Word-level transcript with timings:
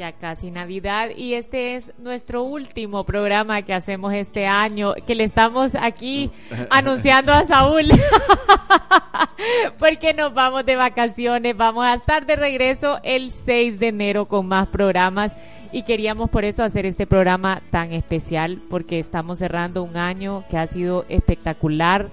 Ya 0.00 0.12
casi 0.12 0.50
Navidad 0.50 1.10
y 1.14 1.34
este 1.34 1.74
es 1.74 1.92
nuestro 1.98 2.42
último 2.42 3.04
programa 3.04 3.60
que 3.60 3.74
hacemos 3.74 4.14
este 4.14 4.46
año, 4.46 4.94
que 5.06 5.14
le 5.14 5.24
estamos 5.24 5.74
aquí 5.74 6.30
anunciando 6.70 7.34
a 7.34 7.46
Saúl, 7.46 7.90
porque 9.78 10.14
nos 10.14 10.32
vamos 10.32 10.64
de 10.64 10.76
vacaciones, 10.76 11.54
vamos 11.54 11.84
a 11.84 11.92
estar 11.92 12.24
de 12.24 12.36
regreso 12.36 12.98
el 13.02 13.30
6 13.30 13.78
de 13.78 13.88
enero 13.88 14.24
con 14.24 14.48
más 14.48 14.68
programas 14.68 15.32
y 15.70 15.82
queríamos 15.82 16.30
por 16.30 16.46
eso 16.46 16.64
hacer 16.64 16.86
este 16.86 17.06
programa 17.06 17.60
tan 17.70 17.92
especial, 17.92 18.58
porque 18.70 18.98
estamos 18.98 19.38
cerrando 19.38 19.82
un 19.82 19.98
año 19.98 20.44
que 20.48 20.56
ha 20.56 20.66
sido 20.66 21.04
espectacular 21.10 22.08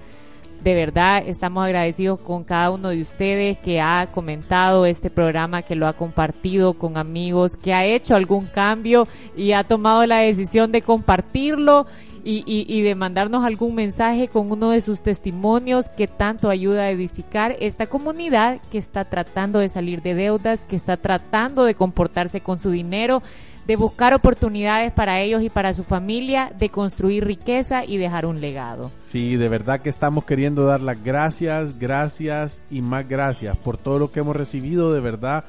de 0.62 0.74
verdad 0.74 1.22
estamos 1.26 1.64
agradecidos 1.64 2.20
con 2.20 2.44
cada 2.44 2.70
uno 2.70 2.88
de 2.88 3.02
ustedes 3.02 3.58
que 3.58 3.80
ha 3.80 4.08
comentado 4.12 4.86
este 4.86 5.10
programa, 5.10 5.62
que 5.62 5.76
lo 5.76 5.86
ha 5.86 5.92
compartido 5.92 6.74
con 6.74 6.96
amigos, 6.96 7.56
que 7.56 7.74
ha 7.74 7.84
hecho 7.84 8.14
algún 8.14 8.46
cambio 8.46 9.06
y 9.36 9.52
ha 9.52 9.64
tomado 9.64 10.04
la 10.06 10.18
decisión 10.18 10.72
de 10.72 10.82
compartirlo 10.82 11.86
y, 12.24 12.42
y, 12.46 12.82
de 12.82 12.94
mandarnos 12.94 13.44
algún 13.44 13.74
mensaje 13.74 14.28
con 14.28 14.50
uno 14.52 14.70
de 14.70 14.82
sus 14.82 15.00
testimonios 15.00 15.88
que 15.88 16.06
tanto 16.06 16.50
ayuda 16.50 16.82
a 16.82 16.90
edificar 16.90 17.56
esta 17.60 17.86
comunidad 17.86 18.60
que 18.70 18.76
está 18.76 19.06
tratando 19.06 19.60
de 19.60 19.70
salir 19.70 20.02
de 20.02 20.14
deudas, 20.14 20.64
que 20.66 20.76
está 20.76 20.98
tratando 20.98 21.64
de 21.64 21.74
comportarse 21.74 22.42
con 22.42 22.58
su 22.58 22.70
dinero 22.70 23.22
de 23.68 23.76
buscar 23.76 24.14
oportunidades 24.14 24.92
para 24.92 25.20
ellos 25.20 25.42
y 25.42 25.50
para 25.50 25.74
su 25.74 25.84
familia, 25.84 26.50
de 26.58 26.70
construir 26.70 27.26
riqueza 27.26 27.84
y 27.84 27.98
dejar 27.98 28.24
un 28.24 28.40
legado. 28.40 28.90
Sí, 28.98 29.36
de 29.36 29.46
verdad 29.50 29.80
que 29.82 29.90
estamos 29.90 30.24
queriendo 30.24 30.64
dar 30.64 30.80
las 30.80 31.04
gracias, 31.04 31.78
gracias 31.78 32.62
y 32.70 32.80
más 32.80 33.06
gracias 33.06 33.58
por 33.58 33.76
todo 33.76 33.98
lo 33.98 34.10
que 34.10 34.20
hemos 34.20 34.34
recibido, 34.34 34.94
de 34.94 35.00
verdad. 35.00 35.44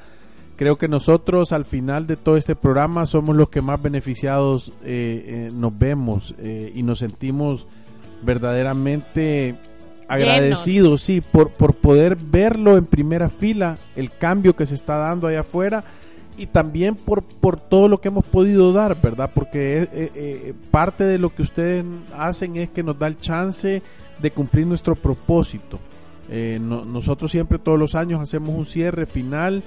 Creo 0.56 0.76
que 0.76 0.86
nosotros 0.86 1.52
al 1.52 1.64
final 1.64 2.06
de 2.06 2.18
todo 2.18 2.36
este 2.36 2.54
programa 2.54 3.06
somos 3.06 3.34
los 3.34 3.48
que 3.48 3.62
más 3.62 3.80
beneficiados 3.80 4.74
eh, 4.84 5.48
eh, 5.48 5.50
nos 5.54 5.78
vemos 5.78 6.34
eh, 6.38 6.70
y 6.74 6.82
nos 6.82 6.98
sentimos 6.98 7.66
verdaderamente 8.20 9.54
agradecidos, 10.08 11.00
sí, 11.00 11.22
por, 11.22 11.52
por 11.52 11.74
poder 11.74 12.16
verlo 12.16 12.76
en 12.76 12.84
primera 12.84 13.30
fila, 13.30 13.78
el 13.96 14.10
cambio 14.10 14.54
que 14.54 14.66
se 14.66 14.74
está 14.74 14.98
dando 14.98 15.26
allá 15.26 15.40
afuera 15.40 15.84
y 16.36 16.46
también 16.46 16.94
por, 16.94 17.22
por 17.22 17.58
todo 17.58 17.88
lo 17.88 18.00
que 18.00 18.08
hemos 18.08 18.26
podido 18.26 18.72
dar, 18.72 18.96
¿verdad? 19.00 19.30
Porque 19.34 19.82
eh, 19.82 19.88
eh, 19.92 20.54
parte 20.70 21.04
de 21.04 21.18
lo 21.18 21.34
que 21.34 21.42
ustedes 21.42 21.84
hacen 22.16 22.56
es 22.56 22.70
que 22.70 22.82
nos 22.82 22.98
da 22.98 23.06
el 23.06 23.18
chance 23.18 23.82
de 24.20 24.30
cumplir 24.30 24.66
nuestro 24.66 24.96
propósito. 24.96 25.78
Eh, 26.30 26.58
nosotros 26.60 27.30
siempre 27.30 27.58
todos 27.58 27.78
los 27.78 27.94
años 27.94 28.20
hacemos 28.20 28.50
un 28.50 28.66
cierre 28.66 29.06
final. 29.06 29.62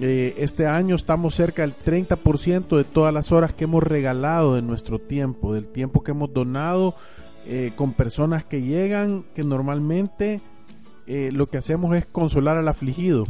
este 0.00 0.66
año 0.66 0.94
estamos 0.94 1.34
cerca 1.34 1.62
del 1.62 1.74
30% 1.74 2.76
de 2.76 2.84
todas 2.84 3.12
las 3.12 3.32
horas 3.32 3.52
que 3.52 3.64
hemos 3.64 3.82
regalado 3.82 4.54
de 4.54 4.62
nuestro 4.62 5.00
tiempo, 5.00 5.52
del 5.52 5.66
tiempo 5.66 6.04
que 6.04 6.12
hemos 6.12 6.32
donado 6.32 6.94
con 7.74 7.94
personas 7.94 8.44
que 8.44 8.62
llegan, 8.62 9.24
que 9.34 9.42
normalmente 9.42 10.40
lo 11.06 11.46
que 11.48 11.58
hacemos 11.58 11.96
es 11.96 12.06
consolar 12.06 12.58
al 12.58 12.68
afligido. 12.68 13.26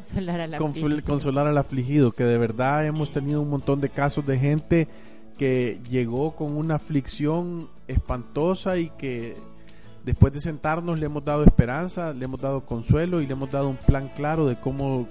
Consolar 0.00 0.40
al, 0.40 0.54
afligido. 0.54 1.02
consolar 1.04 1.46
al 1.46 1.58
afligido, 1.58 2.12
que 2.12 2.24
de 2.24 2.38
verdad 2.38 2.86
hemos 2.86 3.12
tenido 3.12 3.40
un 3.40 3.50
montón 3.50 3.80
de 3.80 3.88
casos 3.88 4.26
de 4.26 4.38
gente 4.38 4.88
que 5.38 5.80
llegó 5.88 6.36
con 6.36 6.56
una 6.56 6.74
aflicción 6.74 7.68
espantosa 7.88 8.78
y 8.78 8.90
que 8.90 9.34
después 10.04 10.32
de 10.32 10.40
sentarnos 10.40 10.98
le 10.98 11.06
hemos 11.06 11.24
dado 11.24 11.44
esperanza, 11.44 12.12
le 12.12 12.24
hemos 12.24 12.40
dado 12.40 12.66
consuelo 12.66 13.20
y 13.20 13.26
le 13.26 13.32
hemos 13.32 13.50
dado 13.50 13.68
un 13.68 13.76
plan 13.76 14.10
claro 14.14 14.46
de 14.46 14.56
cómo 14.56 15.08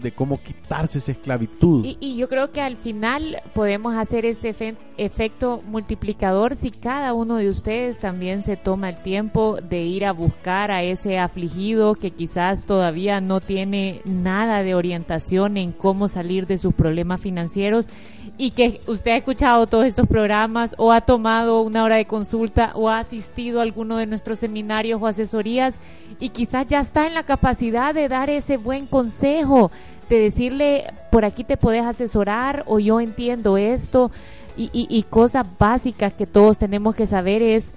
de 0.00 0.12
cómo 0.12 0.42
quitarse 0.42 0.98
esa 0.98 1.12
esclavitud. 1.12 1.84
Y, 1.84 2.16
yo 2.16 2.28
creo 2.28 2.50
que 2.50 2.60
al 2.60 2.76
final 2.76 3.42
podemos 3.54 3.94
hacer 3.94 4.24
este 4.26 4.54
efecto 4.96 5.62
multiplicador 5.66 6.56
si 6.56 6.70
cada 6.70 7.14
uno 7.14 7.36
de 7.36 7.48
ustedes 7.48 7.98
también 7.98 8.42
se 8.42 8.56
toma 8.56 8.88
el 8.88 9.02
tiempo 9.02 9.58
de 9.62 9.82
ir 9.82 10.04
a 10.04 10.12
buscar 10.12 10.70
a 10.70 10.82
ese 10.82 11.18
afligido 11.18 11.94
que 11.94 12.10
quizás 12.10 12.66
todavía 12.66 13.20
no 13.20 13.40
tiene 13.40 14.00
nada 14.04 14.62
de 14.62 14.74
orientación 14.74 15.56
en 15.56 15.72
cómo 15.72 16.08
salir 16.08 16.46
de 16.46 16.58
sus 16.58 16.74
problemas 16.74 17.20
financieros 17.20 17.88
y 18.36 18.50
que 18.50 18.80
usted 18.86 19.12
ha 19.12 19.16
escuchado 19.16 19.66
todos 19.66 19.86
estos 19.86 20.06
programas 20.06 20.74
o 20.78 20.92
ha 20.92 21.00
tomado 21.00 21.62
una 21.62 21.84
hora 21.84 21.96
de 21.96 22.04
consulta 22.04 22.72
o 22.74 22.88
ha 22.88 22.98
asistido 22.98 23.60
a 23.60 23.62
alguno 23.62 23.96
de 23.96 24.06
nuestros 24.06 24.38
seminarios 24.38 25.00
o 25.00 25.06
asesorías 25.06 25.78
y 26.20 26.30
quizás 26.30 26.66
ya 26.66 26.80
está 26.80 27.06
en 27.06 27.14
la 27.14 27.22
capacidad 27.22 27.94
de 27.94 28.08
dar 28.08 28.30
ese 28.30 28.56
buen 28.56 28.86
consejo, 28.86 29.70
de 30.08 30.18
decirle, 30.18 30.84
por 31.10 31.24
aquí 31.24 31.44
te 31.44 31.56
puedes 31.56 31.84
asesorar 31.84 32.64
o 32.66 32.78
yo 32.78 33.00
entiendo 33.00 33.56
esto 33.56 34.10
y, 34.56 34.70
y 34.72 35.02
cosas 35.04 35.46
básicas 35.58 36.12
que 36.12 36.26
todos 36.26 36.58
tenemos 36.58 36.94
que 36.94 37.06
saber 37.06 37.42
es, 37.42 37.72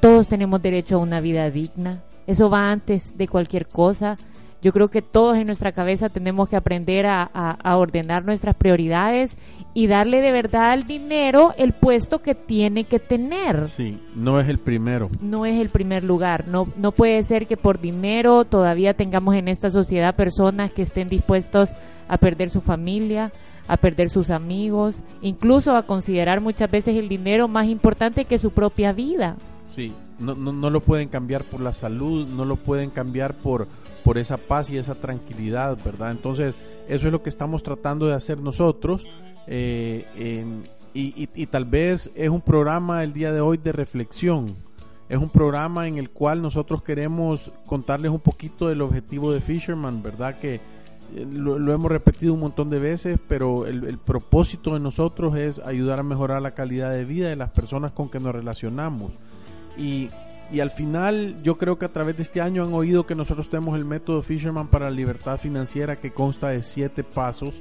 todos 0.00 0.28
tenemos 0.28 0.62
derecho 0.62 0.96
a 0.96 0.98
una 0.98 1.20
vida 1.20 1.50
digna. 1.50 2.00
Eso 2.26 2.48
va 2.48 2.70
antes 2.70 3.18
de 3.18 3.26
cualquier 3.26 3.66
cosa 3.66 4.16
yo 4.62 4.72
creo 4.72 4.88
que 4.88 5.02
todos 5.02 5.36
en 5.36 5.46
nuestra 5.46 5.72
cabeza 5.72 6.08
tenemos 6.08 6.48
que 6.48 6.56
aprender 6.56 7.06
a, 7.06 7.28
ordenar 7.76 8.24
nuestras 8.24 8.54
prioridades 8.54 9.36
y 9.72 9.86
darle 9.86 10.20
de 10.20 10.32
verdad 10.32 10.72
al 10.72 10.84
dinero 10.84 11.54
el 11.56 11.72
puesto 11.72 12.20
que 12.20 12.34
tiene 12.34 12.84
que 12.84 12.98
tener. 12.98 13.66
Sí, 13.68 13.98
no 14.14 14.40
es 14.40 14.48
el 14.48 14.58
primero. 14.58 15.08
No 15.22 15.46
es 15.46 15.58
el 15.60 15.70
primer 15.70 16.04
lugar. 16.04 16.48
No, 16.48 16.66
no 16.76 16.92
puede 16.92 17.22
ser 17.22 17.46
que 17.46 17.56
por 17.56 17.80
dinero 17.80 18.44
todavía 18.44 18.94
tengamos 18.94 19.34
en 19.34 19.48
esta 19.48 19.70
sociedad 19.70 20.14
personas 20.14 20.72
que 20.72 20.82
estén 20.82 21.08
dispuestos 21.08 21.70
a 22.08 22.18
perder 22.18 22.50
su 22.50 22.60
familia, 22.60 23.32
a 23.68 23.76
perder 23.76 24.10
sus 24.10 24.30
amigos, 24.30 25.02
incluso 25.22 25.76
a 25.76 25.84
considerar 25.84 26.40
muchas 26.40 26.70
veces 26.70 26.96
el 26.96 27.08
dinero 27.08 27.48
más 27.48 27.68
importante 27.68 28.24
que 28.24 28.38
su 28.38 28.50
propia 28.50 28.92
vida. 28.92 29.36
Sí, 29.74 29.92
no, 30.18 30.34
no, 30.34 30.52
no 30.52 30.68
lo 30.68 30.80
pueden 30.80 31.08
cambiar 31.08 31.44
por 31.44 31.60
la 31.60 31.72
salud, 31.72 32.26
no 32.28 32.44
lo 32.44 32.56
pueden 32.56 32.90
cambiar 32.90 33.34
por 33.34 33.68
por 34.04 34.18
esa 34.18 34.36
paz 34.36 34.70
y 34.70 34.78
esa 34.78 34.94
tranquilidad, 34.94 35.78
¿verdad? 35.84 36.10
Entonces, 36.10 36.54
eso 36.88 37.06
es 37.06 37.12
lo 37.12 37.22
que 37.22 37.28
estamos 37.28 37.62
tratando 37.62 38.06
de 38.06 38.14
hacer 38.14 38.38
nosotros. 38.38 39.06
Eh, 39.46 40.04
y, 40.92 41.46
tal 41.46 41.64
vez 41.64 42.10
es 42.14 42.28
un 42.28 42.40
programa 42.40 43.04
el 43.04 43.12
día 43.12 43.32
de 43.32 43.40
hoy 43.40 43.58
de 43.58 43.72
reflexión. 43.72 44.56
Es 45.08 45.18
un 45.18 45.28
programa 45.28 45.88
en 45.88 45.98
el 45.98 46.10
cual 46.10 46.40
nosotros 46.42 46.82
queremos 46.82 47.50
contarles 47.66 48.12
un 48.12 48.20
poquito 48.20 48.68
del 48.68 48.82
objetivo 48.82 49.32
de 49.32 49.40
Fisherman, 49.40 50.02
¿verdad? 50.02 50.38
Que 50.38 50.54
eh, 50.54 51.26
lo, 51.32 51.72
hemos 51.72 51.90
repetido 51.90 52.34
un 52.34 52.40
montón 52.40 52.70
de 52.70 52.78
veces, 52.78 53.18
pero 53.28 53.66
el, 53.66 53.84
el, 53.84 53.98
propósito 53.98 54.74
de 54.74 54.80
nosotros 54.80 55.36
es 55.36 55.58
ayudar 55.60 55.98
a 55.98 56.04
mejorar 56.04 56.42
la 56.42 56.54
calidad 56.54 56.92
de 56.92 57.04
vida 57.04 57.28
de 57.28 57.36
las 57.36 57.50
personas 57.50 57.92
con 57.92 58.08
que 58.08 58.20
nos 58.20 58.32
relacionamos. 58.32 59.10
Y 59.76 60.10
y 60.52 60.60
al 60.60 60.70
final 60.70 61.36
yo 61.42 61.56
creo 61.56 61.78
que 61.78 61.84
a 61.84 61.92
través 61.92 62.16
de 62.16 62.22
este 62.22 62.40
año 62.40 62.64
han 62.64 62.74
oído 62.74 63.06
que 63.06 63.14
nosotros 63.14 63.48
tenemos 63.48 63.78
el 63.78 63.84
método 63.84 64.22
Fisherman 64.22 64.66
para 64.66 64.86
la 64.86 64.96
libertad 64.96 65.38
financiera 65.38 65.96
que 65.96 66.12
consta 66.12 66.48
de 66.48 66.62
siete 66.62 67.04
pasos, 67.04 67.60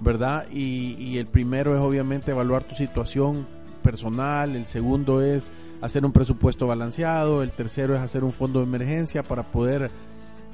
¿verdad? 0.00 0.46
Y, 0.50 1.18
el 1.18 1.26
primero 1.26 1.74
es 1.74 1.82
obviamente 1.82 2.30
evaluar 2.30 2.64
tu 2.64 2.74
situación 2.74 3.46
personal, 3.82 4.56
el 4.56 4.66
segundo 4.66 5.22
es 5.22 5.50
hacer 5.82 6.04
un 6.04 6.12
presupuesto 6.12 6.66
balanceado, 6.66 7.42
el 7.42 7.52
tercero 7.52 7.94
es 7.94 8.00
hacer 8.00 8.24
un 8.24 8.32
fondo 8.32 8.60
de 8.60 8.66
emergencia 8.66 9.22
para 9.22 9.42
poder 9.42 9.90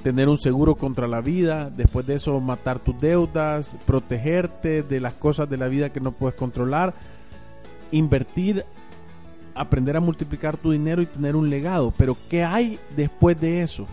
tener 0.03 0.29
un 0.29 0.39
seguro 0.39 0.75
contra 0.75 1.07
la 1.07 1.21
vida, 1.21 1.71
después 1.71 2.07
de 2.07 2.15
eso 2.17 2.41
matar 2.41 2.81
tus 2.81 3.01
deudas, 3.01 3.79
protegerte 3.87 4.83
de 4.83 5.01
las 5.01 5.15
cosas 5.15 5.49
de 5.49 5.57
la 5.57 5.69
vida 5.69 5.91
que 5.91 6.01
no 6.01 6.13
puedes 6.13 6.37
controlar, 6.37 6.95
invertir 7.93 8.65
aprender 9.57 9.97
a 9.97 10.01
multiplicar 10.01 10.57
tu 10.57 10.71
dinero 10.71 11.03
y 11.03 11.07
tener 11.07 11.37
un 11.37 11.51
legado. 11.51 11.93
Pero 11.97 12.17
¿qué 12.29 12.45
hay 12.45 12.79
después 12.97 13.41
de 13.41 13.63
eso? 13.63 13.87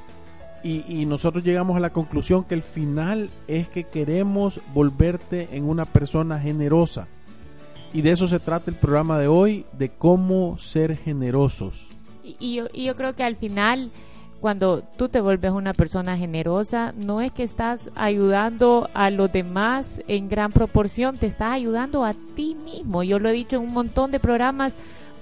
Y, 0.63 0.85
y, 0.87 1.05
nosotros 1.05 1.43
llegamos 1.43 1.75
a 1.75 1.81
la 1.81 1.91
conclusión 1.91 2.45
que 2.45 2.55
el 2.55 2.61
final 2.61 3.29
es 3.47 3.67
que 3.67 3.83
queremos 3.83 4.61
volverte 4.73 5.49
en 5.51 5.65
una 5.65 5.83
persona 5.83 6.39
generosa. 6.39 7.07
Y 7.91 8.01
de 8.01 8.11
eso 8.11 8.27
se 8.27 8.39
trata 8.39 8.71
el 8.71 8.77
programa 8.77 9.19
de 9.19 9.27
hoy, 9.27 9.65
de 9.77 9.89
cómo 9.89 10.57
ser 10.57 10.95
generosos. 10.95 11.89
Y, 12.23 12.55
yo, 12.55 12.67
y 12.73 12.85
yo 12.85 12.95
creo 12.95 13.13
que 13.13 13.23
al 13.23 13.35
final 13.35 13.91
cuando 14.43 14.83
tú 14.97 15.07
te 15.07 15.21
vuelves 15.21 15.53
una 15.53 15.73
persona 15.73 16.17
generosa, 16.17 16.93
no 16.97 17.21
es 17.21 17.31
que 17.31 17.43
estás 17.43 17.89
ayudando 17.95 18.89
a 18.93 19.09
los 19.09 19.31
demás 19.31 20.01
en 20.09 20.27
gran 20.27 20.51
proporción, 20.51 21.17
te 21.17 21.27
estás 21.27 21.53
ayudando 21.53 22.03
a 22.03 22.13
ti 22.13 22.53
mismo. 22.53 23.03
Yo 23.03 23.19
lo 23.19 23.29
he 23.29 23.31
dicho 23.31 23.55
en 23.55 23.61
un 23.61 23.71
montón 23.71 24.11
de 24.11 24.19
programas, 24.19 24.73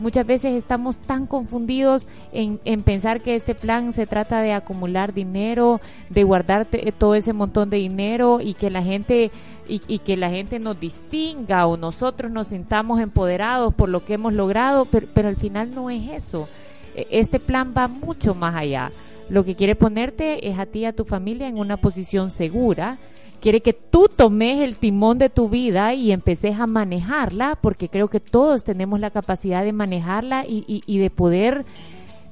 muchas 0.02 0.26
veces 0.26 0.54
estamos 0.56 0.98
tan 0.98 1.28
confundidos 1.28 2.06
en, 2.34 2.58
pensar 2.84 3.22
que 3.22 3.36
este 3.36 3.56
plan 3.56 3.94
se 3.94 4.08
trata 4.08 4.42
de 4.42 4.52
acumular 4.52 5.14
dinero, 5.14 5.80
de 6.10 6.24
guardar 6.24 6.68
todo 6.98 7.16
ese 7.16 7.34
montón 7.34 7.70
de 7.70 7.78
dinero 7.78 8.42
y 8.42 8.56
que 8.56 8.70
la 8.70 8.84
gente 8.84 9.32
y, 9.68 10.00
que 10.00 10.18
la 10.18 10.30
gente 10.30 10.60
nos 10.60 10.80
distinga 10.80 11.66
o 11.68 11.78
nosotros 11.78 12.30
nos 12.32 12.48
sintamos 12.48 13.00
empoderados 13.00 13.74
por 13.74 13.88
lo 13.88 14.04
que 14.04 14.16
hemos 14.16 14.34
logrado, 14.34 14.86
pero 14.86 15.30
al 15.30 15.38
final 15.38 15.74
no 15.74 15.90
es 15.90 16.10
eso. 16.12 16.50
E, 16.96 17.08
este 17.12 17.40
plan 17.40 17.74
va 17.78 17.88
mucho 17.88 18.36
más 18.36 18.56
allá. 18.56 18.92
Lo 19.30 19.46
que 19.46 19.56
quiere 19.56 19.76
ponerte 19.76 20.50
es 20.50 20.60
a 20.60 20.66
ti 20.66 20.80
y 20.80 20.86
a 20.86 20.94
tu 20.94 21.06
familia 21.06 21.48
en 21.48 21.58
una 21.58 21.78
posición 21.78 22.32
segura. 22.32 22.98
Quiere 23.42 23.62
que 23.62 23.74
tú 23.74 24.08
tomes 24.08 24.62
el 24.62 24.76
timón 24.76 25.18
de 25.18 25.30
tu 25.30 25.50
vida 25.50 25.94
y 25.94 26.12
empeces 26.12 26.60
a 26.60 26.68
manejarla, 26.68 27.58
porque 27.60 27.90
creo 27.90 28.08
que 28.08 28.20
todos 28.20 28.64
tenemos 28.64 29.00
la 29.00 29.10
capacidad 29.10 29.64
de 29.64 29.74
manejarla 29.74 30.46
y, 30.48 30.98
de 31.00 31.10
poder 31.10 31.66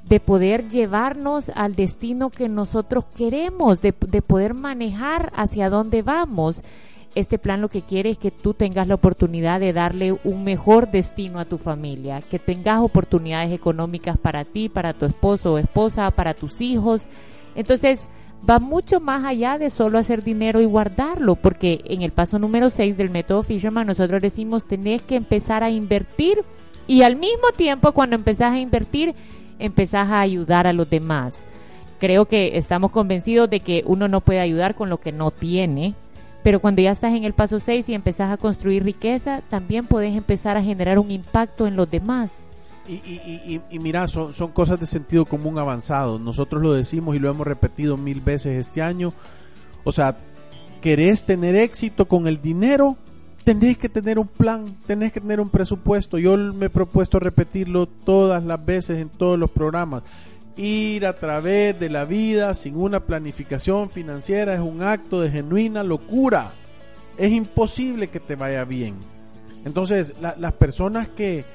de 0.06 0.20
poder 0.20 0.70
llevarnos 0.70 1.50
al 1.50 1.76
destino 1.76 2.32
que 2.32 2.50
nosotros 2.50 3.06
queremos, 3.16 3.80
de, 3.80 3.94
de 4.08 4.22
poder 4.24 4.56
manejar 4.56 5.32
hacia 5.36 5.70
dónde 5.70 6.02
vamos 6.02 6.64
este 7.16 7.40
plan 7.40 7.62
lo 7.62 7.70
que 7.70 7.82
quiere 7.82 8.12
es 8.12 8.18
que 8.18 8.32
tú 8.32 8.54
tengas 8.54 8.88
la 8.88 8.96
oportunidad 8.96 9.60
de 9.60 9.74
darle 9.74 10.14
un 10.24 10.44
mejor 10.44 10.92
destino 10.92 11.40
a 11.40 11.46
tu 11.46 11.58
familia, 11.58 12.22
que 12.22 12.40
tengas 12.40 12.82
oportunidades 12.82 13.52
económicas 13.52 14.18
para 14.18 14.46
ti, 14.46 14.70
para 14.70 14.94
tu 14.94 15.06
esposo 15.06 15.54
o 15.54 15.58
esposa, 15.58 16.12
para 16.12 16.34
tus 16.34 16.62
hijos. 16.62 17.08
Entonces, 17.56 18.08
va 18.48 18.60
mucho 18.60 19.00
más 19.00 19.26
allá 19.26 19.58
de 19.58 19.70
solo 19.70 19.98
hacer 19.98 20.24
dinero 20.24 20.62
y 20.62 20.66
guardarlo, 20.66 21.36
porque 21.36 21.82
en 21.86 22.02
el 22.02 22.12
paso 22.12 22.40
número 22.40 22.70
6 22.70 22.98
del 22.98 23.10
método 23.10 23.44
Fisherman 23.44 23.88
nosotros 23.88 24.22
decimos 24.22 24.66
tenés 24.66 25.02
que 25.02 25.16
empezar 25.16 25.64
a 25.64 25.70
invertir 25.70 26.44
y 26.88 27.04
al 27.04 27.16
mismo 27.16 27.50
tiempo 27.56 27.92
cuando 27.92 28.16
empezás 28.16 28.54
a 28.54 28.60
invertir, 28.60 29.14
empezás 29.60 30.10
a 30.10 30.22
ayudar 30.22 30.68
a 30.68 30.74
los 30.74 30.90
demás. 30.90 31.44
Creo 32.00 32.26
que 32.26 32.58
estamos 32.58 32.92
convencidos 32.92 33.50
de 33.50 33.60
que 33.60 33.84
uno 33.86 34.08
no 34.08 34.22
puede 34.22 34.40
ayudar 34.40 34.74
con 34.74 34.90
lo 34.90 35.00
que 35.00 35.12
no 35.12 35.32
tiene, 35.32 35.94
pero 36.44 36.62
cuando 36.62 36.82
ya 36.82 36.92
estás 36.92 37.14
en 37.14 37.26
el 37.26 37.34
paso 37.34 37.60
6 37.60 37.90
y 37.90 37.94
empezás 37.94 38.32
a 38.32 38.38
construir 38.38 38.84
riqueza, 38.84 39.42
también 39.50 39.86
puedes 39.86 40.16
empezar 40.16 40.56
a 40.56 40.64
generar 40.64 40.98
un 40.98 41.12
impacto 41.12 41.68
en 41.68 41.76
los 41.76 41.92
demás. 41.92 42.46
Y, 42.90 42.94
y, 42.94 43.62
y, 43.70 43.80
mira, 43.80 44.08
son, 44.08 44.34
son 44.34 44.52
cosas 44.52 44.80
de 44.80 44.88
sentido 44.88 45.26
común 45.26 45.60
avanzado. 45.60 46.18
Nosotros 46.18 46.60
lo 46.62 46.74
decimos 46.74 47.16
y 47.16 47.20
lo 47.20 47.30
hemos 47.30 47.46
repetido 47.46 47.98
mil 47.98 48.20
veces 48.20 48.60
este 48.60 48.82
año. 48.82 49.14
O 49.84 49.92
sea, 49.92 50.18
querés 50.82 51.24
tener 51.24 51.56
éxito 51.56 52.08
con 52.08 52.28
el 52.28 52.42
dinero, 52.42 52.98
tenés 53.44 53.78
que 53.78 53.90
tener 53.90 54.18
un 54.18 54.28
plan, 54.28 54.76
tenés 54.88 55.14
que 55.14 55.22
tener 55.22 55.40
un 55.40 55.50
presupuesto. 55.50 56.18
Yo 56.18 56.36
me 56.36 56.66
he 56.66 56.70
propuesto 56.72 57.20
repetirlo 57.20 57.86
todas 57.86 58.44
las 58.44 58.66
veces 58.66 58.98
en 58.98 59.10
todos 59.10 59.38
los 59.38 59.52
programas 59.52 60.02
ir 60.60 61.06
a 61.06 61.18
través 61.18 61.80
de 61.80 61.90
la 61.90 62.04
vida 62.04 62.54
sin 62.54 62.76
una 62.76 63.06
planificación 63.06 63.90
financiera 63.90 64.54
es 64.54 64.60
un 64.60 64.84
acto 64.84 65.22
de 65.22 65.32
genuina 65.32 65.84
locura. 65.84 66.52
Es 67.18 67.32
imposible 67.32 68.10
que 68.10 68.20
te 68.20 68.36
vaya 68.36 68.66
bien. 68.66 68.96
Entonces, 69.66 70.16
las 70.20 70.54
personas 70.54 71.08
que 71.08 71.46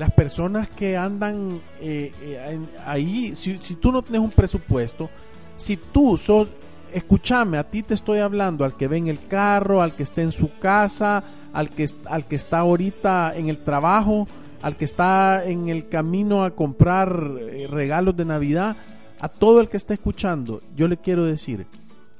las 0.00 0.12
personas 0.12 0.66
que 0.70 0.96
andan 0.96 1.60
eh, 1.78 2.10
eh, 2.22 2.58
ahí, 2.86 3.34
si, 3.34 3.58
tú 3.74 3.92
no 3.92 4.00
tienes 4.00 4.22
un 4.22 4.30
presupuesto, 4.30 5.10
si 5.56 5.76
tú 5.76 6.16
sos, 6.16 6.48
escúchame, 6.90 7.58
a 7.58 7.64
ti 7.64 7.82
te 7.82 7.92
estoy 7.92 8.20
hablando, 8.20 8.64
al 8.64 8.78
que 8.78 8.88
ve 8.88 8.96
en 8.96 9.08
el 9.08 9.22
carro, 9.26 9.82
al 9.82 9.92
que 9.92 10.02
esté 10.02 10.22
en 10.22 10.32
su 10.32 10.58
casa, 10.58 11.22
al 11.52 11.68
que, 11.68 11.86
al 12.06 12.24
que 12.24 12.36
está 12.36 12.60
ahorita 12.60 13.34
en 13.36 13.50
el 13.50 13.58
trabajo, 13.58 14.26
al 14.62 14.78
que 14.78 14.86
está 14.86 15.44
en 15.44 15.68
el 15.68 15.86
camino 15.90 16.44
a 16.44 16.52
comprar 16.52 17.32
eh, 17.38 17.66
regalos 17.68 18.16
de 18.16 18.24
Navidad, 18.24 18.78
a 19.20 19.28
todo 19.28 19.60
el 19.60 19.68
que 19.68 19.76
está 19.76 19.92
escuchando, 19.92 20.62
yo 20.74 20.88
le 20.88 20.96
quiero 20.96 21.26
decir, 21.26 21.66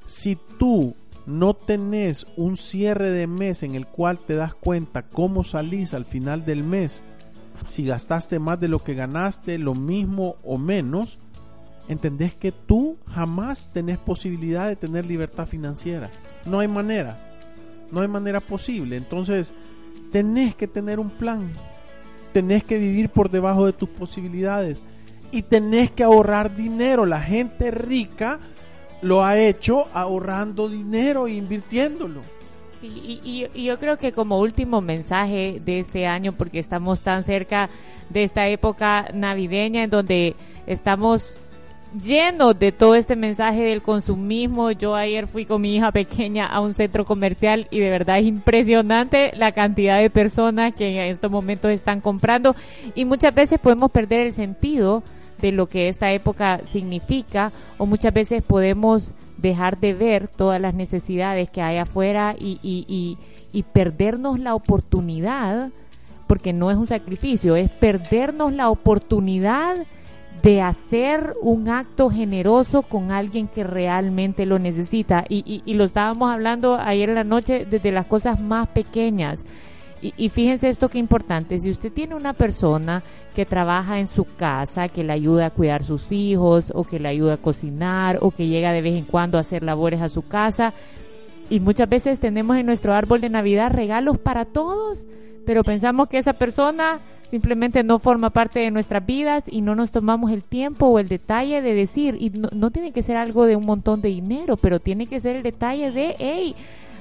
si 0.04 0.36
tú 0.58 0.94
no 1.24 1.54
tenés 1.54 2.26
un 2.36 2.58
cierre 2.58 3.08
de 3.08 3.26
mes 3.26 3.62
en 3.62 3.74
el 3.74 3.86
cual 3.86 4.18
te 4.18 4.34
das 4.34 4.52
cuenta 4.52 5.00
cómo 5.00 5.44
salís 5.44 5.94
al 5.94 6.04
final 6.04 6.44
del 6.44 6.62
mes, 6.62 7.02
si 7.66 7.84
gastaste 7.84 8.38
más 8.38 8.58
de 8.60 8.68
lo 8.68 8.78
que 8.78 8.94
ganaste, 8.94 9.58
lo 9.58 9.74
mismo 9.74 10.36
o 10.42 10.58
menos, 10.58 11.18
entendés 11.88 12.34
que 12.34 12.52
tú 12.52 12.96
jamás 13.06 13.70
tenés 13.72 13.98
posibilidad 13.98 14.68
de 14.68 14.76
tener 14.76 15.06
libertad 15.06 15.46
financiera. 15.46 16.10
No 16.46 16.60
hay 16.60 16.68
manera. 16.68 17.18
No 17.90 18.00
hay 18.00 18.08
manera 18.08 18.40
posible. 18.40 18.96
Entonces, 18.96 19.52
tenés 20.12 20.54
que 20.54 20.68
tener 20.68 21.00
un 21.00 21.10
plan 21.10 21.50
tenés 22.32 22.64
que 22.64 22.78
vivir 22.78 23.08
por 23.08 23.30
debajo 23.30 23.66
de 23.66 23.72
tus 23.72 23.88
posibilidades 23.88 24.82
y 25.32 25.42
tenés 25.42 25.90
que 25.90 26.04
ahorrar 26.04 26.56
dinero. 26.56 27.06
La 27.06 27.20
gente 27.20 27.70
rica 27.70 28.38
lo 29.02 29.24
ha 29.24 29.38
hecho 29.38 29.88
ahorrando 29.92 30.68
dinero 30.68 31.26
e 31.26 31.32
invirtiéndolo. 31.32 32.20
Y, 32.82 33.46
yo 33.54 33.78
creo 33.78 33.98
que 33.98 34.12
como 34.12 34.38
último 34.38 34.80
mensaje 34.80 35.60
de 35.64 35.80
este 35.80 36.06
año, 36.06 36.32
porque 36.32 36.58
estamos 36.58 37.00
tan 37.00 37.24
cerca 37.24 37.68
de 38.08 38.24
esta 38.24 38.48
época 38.48 39.08
navideña 39.12 39.84
en 39.84 39.90
donde 39.90 40.34
estamos 40.66 41.36
lleno 42.00 42.54
de 42.54 42.72
todo 42.72 42.94
este 42.94 43.16
mensaje 43.16 43.62
del 43.62 43.82
consumismo. 43.82 44.70
Yo 44.70 44.94
ayer 44.94 45.26
fui 45.26 45.44
con 45.44 45.60
mi 45.60 45.76
hija 45.76 45.92
pequeña 45.92 46.46
a 46.46 46.60
un 46.60 46.74
centro 46.74 47.04
comercial 47.04 47.66
y 47.70 47.80
de 47.80 47.90
verdad 47.90 48.18
es 48.18 48.26
impresionante 48.26 49.32
la 49.36 49.52
cantidad 49.52 50.00
de 50.00 50.10
personas 50.10 50.74
que 50.74 50.88
en 50.88 51.10
estos 51.10 51.30
momentos 51.30 51.70
están 51.70 52.00
comprando 52.00 52.54
y 52.94 53.04
muchas 53.04 53.34
veces 53.34 53.58
podemos 53.58 53.90
perder 53.90 54.26
el 54.26 54.32
sentido 54.32 55.02
de 55.40 55.52
lo 55.52 55.66
que 55.66 55.88
esta 55.88 56.12
época 56.12 56.60
significa 56.66 57.52
o 57.78 57.86
muchas 57.86 58.12
veces 58.12 58.42
podemos 58.42 59.14
dejar 59.38 59.78
de 59.78 59.94
ver 59.94 60.28
todas 60.28 60.60
las 60.60 60.74
necesidades 60.74 61.48
que 61.50 61.62
hay 61.62 61.78
afuera 61.78 62.34
y, 62.38 62.58
y, 62.62 63.16
y 63.52 63.62
perdernos 63.62 64.38
la 64.38 64.54
oportunidad, 64.54 65.70
porque 66.26 66.52
no 66.52 66.70
es 66.70 66.76
un 66.76 66.86
sacrificio, 66.86 67.56
es 67.56 67.70
perdernos 67.70 68.52
la 68.52 68.68
oportunidad 68.68 69.86
de 70.42 70.62
hacer 70.62 71.34
un 71.42 71.68
acto 71.68 72.08
generoso 72.08 72.82
con 72.82 73.12
alguien 73.12 73.48
que 73.48 73.64
realmente 73.64 74.46
lo 74.46 74.58
necesita. 74.58 75.24
Y, 75.28 75.62
y, 75.64 75.74
lo 75.74 75.84
estábamos 75.84 76.30
hablando 76.30 76.76
ayer 76.76 77.10
en 77.10 77.14
la 77.16 77.24
noche 77.24 77.66
desde 77.68 77.92
las 77.92 78.06
cosas 78.06 78.40
más 78.40 78.68
pequeñas. 78.68 79.44
Y, 80.02 80.14
y, 80.16 80.28
fíjense 80.30 80.70
esto 80.70 80.88
que 80.88 80.98
importante, 80.98 81.58
si 81.58 81.70
usted 81.70 81.92
tiene 81.92 82.14
una 82.14 82.32
persona 82.32 83.02
que 83.34 83.44
trabaja 83.44 83.98
en 83.98 84.08
su 84.08 84.24
casa, 84.24 84.88
que 84.88 85.04
le 85.04 85.12
ayuda 85.12 85.46
a 85.46 85.50
cuidar 85.50 85.82
sus 85.82 86.10
hijos, 86.10 86.72
o 86.74 86.84
que 86.84 86.98
le 86.98 87.08
ayuda 87.08 87.34
a 87.34 87.36
cocinar, 87.36 88.18
o 88.22 88.30
que 88.30 88.46
llega 88.46 88.72
de 88.72 88.80
vez 88.80 88.94
en 88.94 89.04
cuando 89.04 89.36
a 89.36 89.42
hacer 89.42 89.62
labores 89.62 90.00
a 90.00 90.08
su 90.08 90.26
casa, 90.26 90.72
y 91.50 91.58
muchas 91.58 91.88
veces 91.88 92.20
tenemos 92.20 92.56
en 92.56 92.64
nuestro 92.64 92.94
árbol 92.94 93.20
de 93.20 93.28
Navidad 93.28 93.72
regalos 93.72 94.18
para 94.18 94.44
todos, 94.44 95.04
pero 95.44 95.64
pensamos 95.64 96.08
que 96.08 96.18
esa 96.18 96.32
persona 96.32 97.00
simplemente 97.30 97.82
no 97.82 97.98
forma 97.98 98.30
parte 98.30 98.60
de 98.60 98.70
nuestras 98.70 99.04
vidas 99.04 99.44
y 99.46 99.60
no 99.60 99.74
nos 99.74 99.92
tomamos 99.92 100.30
el 100.30 100.42
tiempo 100.42 100.86
o 100.86 100.98
el 100.98 101.08
detalle 101.08 101.60
de 101.60 101.74
decir, 101.74 102.16
y 102.20 102.30
no, 102.30 102.70
tiene 102.70 102.92
que 102.92 103.02
ser 103.02 103.16
algo 103.16 103.46
de 103.46 103.56
un 103.56 103.66
montón 103.66 104.00
de 104.00 104.08
dinero, 104.08 104.56
pero 104.56 104.80
tiene 104.80 105.06
que 105.06 105.20
ser 105.20 105.36
el 105.36 105.42
detalle 105.42 105.90
de, 105.90 106.14
hey, 106.18 106.54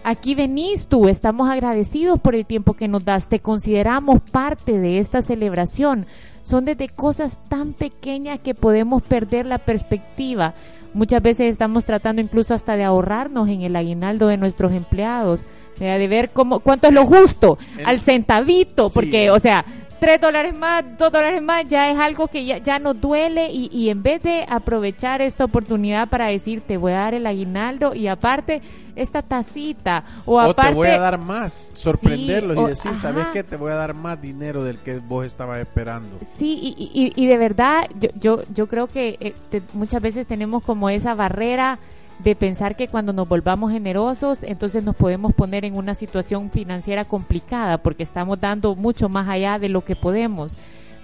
aquí 0.03 0.35
venís 0.35 0.87
tú, 0.87 1.07
estamos 1.07 1.49
agradecidos 1.49 2.19
por 2.19 2.35
el 2.35 2.45
tiempo 2.45 2.73
que 2.73 2.87
nos 2.87 3.05
das, 3.05 3.27
te 3.27 3.39
consideramos 3.39 4.21
parte 4.21 4.79
de 4.79 4.99
esta 4.99 5.21
celebración. 5.21 6.05
Son 6.43 6.65
desde 6.65 6.89
cosas 6.89 7.39
tan 7.47 7.73
pequeñas 7.73 8.39
que 8.39 8.55
podemos 8.55 9.03
perder 9.03 9.45
la 9.45 9.59
perspectiva. 9.59 10.55
Muchas 10.93 11.21
veces 11.21 11.51
estamos 11.51 11.85
tratando 11.85 12.21
incluso 12.21 12.53
hasta 12.53 12.75
de 12.75 12.83
ahorrarnos 12.83 13.49
en 13.49 13.61
el 13.61 13.75
aguinaldo 13.75 14.27
de 14.27 14.37
nuestros 14.37 14.73
empleados, 14.73 15.43
de 15.79 16.07
ver 16.07 16.31
cómo, 16.31 16.59
cuánto 16.59 16.87
es 16.87 16.93
lo 16.93 17.05
justo, 17.05 17.57
al 17.85 17.99
centavito, 18.01 18.89
porque, 18.89 19.31
o 19.31 19.39
sea, 19.39 19.63
tres 19.99 20.19
dólares 20.21 20.55
más, 20.57 20.83
dos 20.97 21.11
dólares 21.11 21.41
más, 21.41 21.67
ya 21.67 21.89
es 21.91 21.97
algo 21.99 22.27
que 22.27 22.45
ya, 22.45 22.57
ya 22.57 22.79
nos 22.79 22.99
duele 22.99 23.51
y, 23.51 23.69
y 23.71 23.89
en 23.89 24.01
vez 24.01 24.21
de 24.23 24.45
aprovechar 24.49 25.21
esta 25.21 25.45
oportunidad 25.45 26.07
para 26.09 26.27
decir 26.27 26.61
te 26.65 26.77
voy 26.77 26.93
a 26.93 26.99
dar 26.99 27.13
el 27.13 27.25
aguinaldo 27.27 27.93
y 27.93 28.07
aparte 28.07 28.61
esta 28.95 29.21
tacita 29.21 30.03
o, 30.25 30.39
aparte 30.39 30.69
te 30.71 30.75
voy 30.75 30.87
a 30.89 30.99
dar 30.99 31.17
más, 31.17 31.71
sorprenderlos 31.73 32.55
Sí, 32.57 32.61
o- 32.61 32.65
y 32.65 32.69
decir, 32.69 32.95
¿sabes 32.95 33.27
qué? 33.33 33.43
Te 33.43 33.55
voy 33.55 33.71
a 33.71 33.75
dar 33.75 33.93
más 33.93 34.21
dinero 34.21 34.63
del 34.63 34.77
que 34.79 34.99
vos 34.99 35.25
estabas 35.25 35.59
esperando. 35.59 36.17
Sí, 36.37 36.75
y, 36.77 36.91
y- 36.93 37.13
y 37.21 37.27
de 37.27 37.37
verdad, 37.37 37.85
yo, 37.99 38.09
yo, 38.19 38.41
yo 38.53 38.67
creo 38.67 38.87
que 38.87 39.17
eh, 39.19 39.33
te- 39.49 39.61
muchas 39.73 40.01
veces 40.01 40.27
tenemos 40.27 40.63
como 40.63 40.89
esa 40.89 41.13
barrera 41.13 41.79
de 42.19 42.35
pensar 42.35 42.75
que 42.75 42.87
cuando 42.87 43.13
nos 43.13 43.27
volvamos 43.27 43.71
generosos, 43.71 44.43
entonces 44.43 44.83
nos 44.83 44.95
podemos 44.95 45.33
poner 45.33 45.65
en 45.65 45.75
una 45.75 45.95
situación 45.95 46.51
financiera 46.51 47.05
complicada 47.05 47.77
porque 47.77 48.03
estamos 48.03 48.39
dando 48.39 48.75
mucho 48.75 49.09
más 49.09 49.27
allá 49.29 49.57
de 49.57 49.69
lo 49.69 49.83
que 49.83 49.95
podemos. 49.95 50.51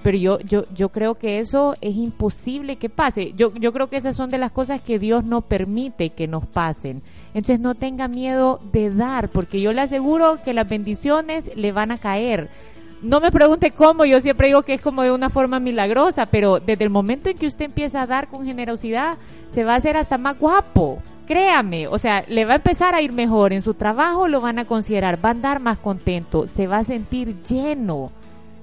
Pero 0.03 0.17
yo, 0.19 0.39
yo, 0.41 0.65
yo 0.75 0.89
creo 0.89 1.15
que 1.15 1.39
eso 1.39 1.75
es 1.81 1.95
imposible 1.95 2.75
que 2.75 2.89
pase. 2.89 3.34
Yo, 3.36 3.51
yo 3.55 3.74
creo 3.74 3.89
que 3.89 3.98
esas 3.98 4.15
son 4.15 4.29
de 4.29 4.38
las 4.38 4.51
cosas 4.51 4.79
que 4.79 5.00
Dios 5.00 5.25
no 5.25 5.41
permite 5.41 6.12
que 6.12 6.27
nos 6.27 6.45
pasen. 6.45 7.01
Entonces 7.34 7.60
no 7.60 7.74
tenga 7.74 8.07
miedo 8.07 8.60
de 8.72 8.93
dar, 8.93 9.29
porque 9.29 9.60
yo 9.62 9.74
le 9.74 9.81
aseguro 9.81 10.38
que 10.43 10.53
las 10.53 10.69
bendiciones 10.69 11.50
le 11.55 11.72
van 11.72 11.91
a 11.91 11.98
caer. 11.98 12.51
No 13.05 13.19
me 13.19 13.31
pregunte 13.31 13.69
cómo, 13.69 14.03
yo 14.03 14.19
siempre 14.19 14.47
digo 14.47 14.63
que 14.63 14.74
es 14.74 14.81
como 14.81 15.03
de 15.03 15.12
una 15.12 15.29
forma 15.29 15.59
milagrosa, 15.59 16.25
pero 16.25 16.59
desde 16.59 16.85
el 16.85 16.89
momento 16.89 17.29
en 17.29 17.38
que 17.38 17.45
usted 17.45 17.65
empieza 17.65 18.01
a 18.01 18.07
dar 18.07 18.29
con 18.29 18.45
generosidad, 18.45 19.19
se 19.53 19.63
va 19.63 19.74
a 19.74 19.77
hacer 19.77 19.95
hasta 19.95 20.17
más 20.17 20.39
guapo. 20.39 21.03
Créame, 21.27 21.88
o 21.88 22.00
sea, 22.00 22.25
le 22.27 22.45
va 22.45 22.53
a 22.53 22.55
empezar 22.55 22.95
a 22.95 23.03
ir 23.03 23.13
mejor 23.13 23.53
en 23.53 23.62
su 23.62 23.75
trabajo, 23.75 24.27
lo 24.27 24.41
van 24.41 24.57
a 24.57 24.65
considerar, 24.65 25.24
va 25.24 25.29
a 25.29 25.33
andar 25.33 25.59
más 25.59 25.77
contento, 25.77 26.47
se 26.47 26.65
va 26.65 26.77
a 26.77 26.83
sentir 26.83 27.43
lleno. 27.43 28.12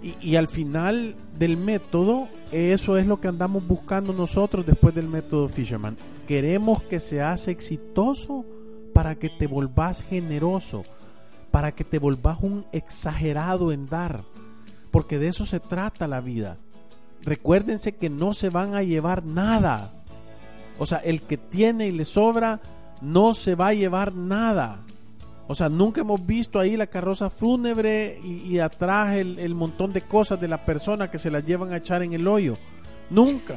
Y, 0.03 0.17
y 0.21 0.35
al 0.35 0.49
final 0.49 1.15
del 1.39 1.57
método, 1.57 2.27
eso 2.51 2.99
es 2.99 3.07
lo 3.07 3.21
que 3.21 3.29
andamos 3.29 3.65
buscando 3.65 4.13
nosotros 4.13 4.67
después 4.67 4.93
del 4.93 5.07
método 5.07 5.49
Fisherman. 5.49 5.97
Queremos 6.27 6.83
que 6.83 6.99
seas 6.99 7.47
exitoso 7.47 8.45
para 8.93 9.15
que 9.15 9.29
te 9.29 9.47
volvás 9.47 10.03
generoso, 10.03 10.83
para 11.53 11.73
que 11.73 11.85
te 11.85 12.01
volvás 12.01 12.39
un 12.41 12.65
exagerado 12.73 13.71
en 13.71 13.87
dar, 13.87 14.25
porque 14.91 15.19
de 15.19 15.29
eso 15.29 15.47
se 15.47 15.61
trata 15.61 16.09
la 16.09 16.21
vida. 16.21 16.57
Recuérdense 17.21 17.95
que 17.95 18.11
no 18.11 18.35
se 18.35 18.49
van 18.51 18.75
a 18.75 18.83
llevar 18.83 19.25
nada. 19.25 19.93
O 20.79 20.87
sea, 20.87 20.99
el 20.99 21.23
que 21.23 21.37
tiene 21.37 21.87
y 21.87 21.93
le 21.93 22.05
sobra 22.05 22.61
no 23.01 23.35
se 23.35 23.55
va 23.55 23.69
a 23.69 23.75
llevar 23.75 24.15
nada. 24.15 24.81
O 25.47 25.55
sea, 25.55 25.69
nunca 25.69 26.01
hemos 26.01 26.25
visto 26.27 26.59
ahí 26.59 26.77
la 26.77 26.87
carroza 26.87 27.29
fúnebre 27.29 28.19
y, 28.25 28.59
atrás 28.59 29.17
el, 29.17 29.39
el 29.39 29.55
montón 29.55 29.93
de 29.93 30.03
cosas 30.03 30.41
de 30.41 30.49
la 30.49 30.65
persona 30.65 31.11
que 31.11 31.19
se 31.19 31.31
las 31.31 31.45
llevan 31.45 31.73
a 31.73 31.77
echar 31.77 32.03
en 32.03 32.15
el 32.15 32.27
hoyo. 32.27 32.57
Nunca. 33.13 33.57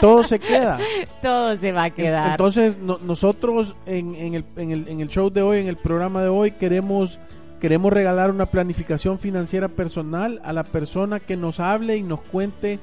Todo 0.00 0.22
se 0.22 0.38
queda. 0.38 0.78
Todo 1.22 1.56
se 1.56 1.72
va 1.72 1.84
a 1.84 1.90
quedar. 1.90 2.30
Entonces, 2.32 2.78
no- 2.78 2.98
nosotros 3.02 3.74
en, 3.86 4.14
en 4.14 4.34
el, 4.34 4.44
en, 4.56 4.70
el, 4.70 4.88
en 4.88 5.00
el 5.00 5.08
show 5.08 5.30
de 5.30 5.42
hoy, 5.42 5.58
en 5.58 5.66
el 5.68 5.76
programa 5.76 6.22
de 6.22 6.28
hoy, 6.28 6.52
queremos, 6.52 7.18
queremos 7.60 7.92
regalar 7.92 8.30
una 8.30 8.46
planificación 8.46 9.18
financiera 9.18 9.68
personal 9.68 10.40
a 10.44 10.52
la 10.52 10.62
persona 10.64 11.18
que 11.20 11.36
nos 11.36 11.58
hable 11.60 11.96
y 11.96 12.02
nos 12.02 12.20
cuente 12.20 12.78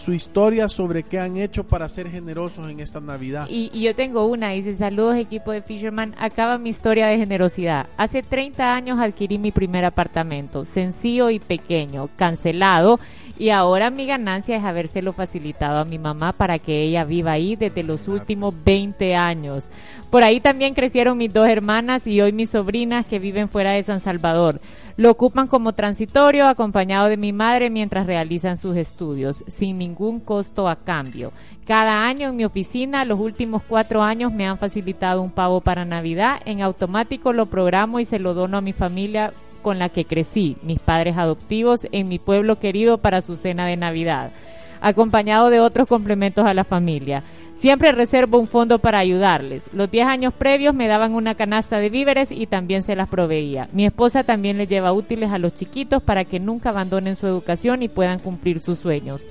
su 0.00 0.12
historia 0.12 0.68
sobre 0.68 1.02
qué 1.02 1.18
han 1.18 1.36
hecho 1.36 1.64
para 1.64 1.88
ser 1.88 2.10
generosos 2.10 2.68
en 2.68 2.80
esta 2.80 3.00
Navidad. 3.00 3.46
Y, 3.50 3.70
y 3.72 3.82
yo 3.82 3.94
tengo 3.94 4.24
una, 4.26 4.50
dice, 4.50 4.74
saludos 4.74 5.16
equipo 5.16 5.52
de 5.52 5.62
Fisherman, 5.62 6.14
acaba 6.18 6.58
mi 6.58 6.70
historia 6.70 7.06
de 7.06 7.18
generosidad. 7.18 7.86
Hace 7.96 8.22
30 8.22 8.74
años 8.74 8.98
adquirí 8.98 9.38
mi 9.38 9.52
primer 9.52 9.84
apartamento, 9.84 10.64
sencillo 10.64 11.30
y 11.30 11.38
pequeño, 11.38 12.08
cancelado, 12.16 12.98
y 13.40 13.48
ahora 13.48 13.88
mi 13.88 14.04
ganancia 14.04 14.56
es 14.56 14.64
habérselo 14.64 15.14
facilitado 15.14 15.78
a 15.78 15.86
mi 15.86 15.98
mamá 15.98 16.32
para 16.32 16.58
que 16.58 16.82
ella 16.82 17.04
viva 17.04 17.32
ahí 17.32 17.56
desde 17.56 17.82
los 17.82 18.06
últimos 18.06 18.54
20 18.64 19.14
años. 19.16 19.66
Por 20.10 20.24
ahí 20.24 20.40
también 20.40 20.74
crecieron 20.74 21.16
mis 21.16 21.32
dos 21.32 21.48
hermanas 21.48 22.06
y 22.06 22.20
hoy 22.20 22.32
mis 22.32 22.50
sobrinas 22.50 23.06
que 23.06 23.18
viven 23.18 23.48
fuera 23.48 23.70
de 23.70 23.82
San 23.82 24.00
Salvador. 24.00 24.60
Lo 25.00 25.12
ocupan 25.12 25.46
como 25.46 25.72
transitorio 25.72 26.46
acompañado 26.46 27.08
de 27.08 27.16
mi 27.16 27.32
madre 27.32 27.70
mientras 27.70 28.06
realizan 28.06 28.58
sus 28.58 28.76
estudios, 28.76 29.42
sin 29.48 29.78
ningún 29.78 30.20
costo 30.20 30.68
a 30.68 30.76
cambio. 30.76 31.32
Cada 31.66 32.04
año 32.04 32.28
en 32.28 32.36
mi 32.36 32.44
oficina, 32.44 33.06
los 33.06 33.18
últimos 33.18 33.62
cuatro 33.66 34.02
años 34.02 34.30
me 34.30 34.46
han 34.46 34.58
facilitado 34.58 35.22
un 35.22 35.30
pavo 35.30 35.62
para 35.62 35.86
Navidad. 35.86 36.42
En 36.44 36.60
automático 36.60 37.32
lo 37.32 37.46
programo 37.46 37.98
y 37.98 38.04
se 38.04 38.18
lo 38.18 38.34
dono 38.34 38.58
a 38.58 38.60
mi 38.60 38.74
familia 38.74 39.32
con 39.62 39.78
la 39.78 39.88
que 39.88 40.04
crecí, 40.04 40.58
mis 40.62 40.80
padres 40.80 41.16
adoptivos, 41.16 41.86
en 41.92 42.06
mi 42.06 42.18
pueblo 42.18 42.58
querido 42.58 42.98
para 42.98 43.22
su 43.22 43.36
cena 43.36 43.66
de 43.66 43.78
Navidad, 43.78 44.32
acompañado 44.80 45.50
de 45.50 45.60
otros 45.60 45.86
complementos 45.86 46.46
a 46.46 46.54
la 46.54 46.64
familia. 46.64 47.22
Siempre 47.54 47.92
reservo 47.92 48.38
un 48.38 48.48
fondo 48.48 48.78
para 48.78 48.98
ayudarles. 48.98 49.72
Los 49.74 49.90
10 49.90 50.06
años 50.06 50.32
previos 50.32 50.74
me 50.74 50.88
daban 50.88 51.14
una 51.14 51.34
canasta 51.34 51.78
de 51.78 51.90
víveres 51.90 52.30
y 52.32 52.46
también 52.46 52.82
se 52.82 52.96
las 52.96 53.08
proveía. 53.08 53.68
Mi 53.72 53.84
esposa 53.84 54.24
también 54.24 54.56
le 54.56 54.66
lleva 54.66 54.92
útiles 54.92 55.30
a 55.30 55.38
los 55.38 55.54
chiquitos 55.54 56.02
para 56.02 56.24
que 56.24 56.40
nunca 56.40 56.70
abandonen 56.70 57.16
su 57.16 57.26
educación 57.26 57.82
y 57.82 57.88
puedan 57.88 58.18
cumplir 58.18 58.60
sus 58.60 58.78
sueños. 58.78 59.26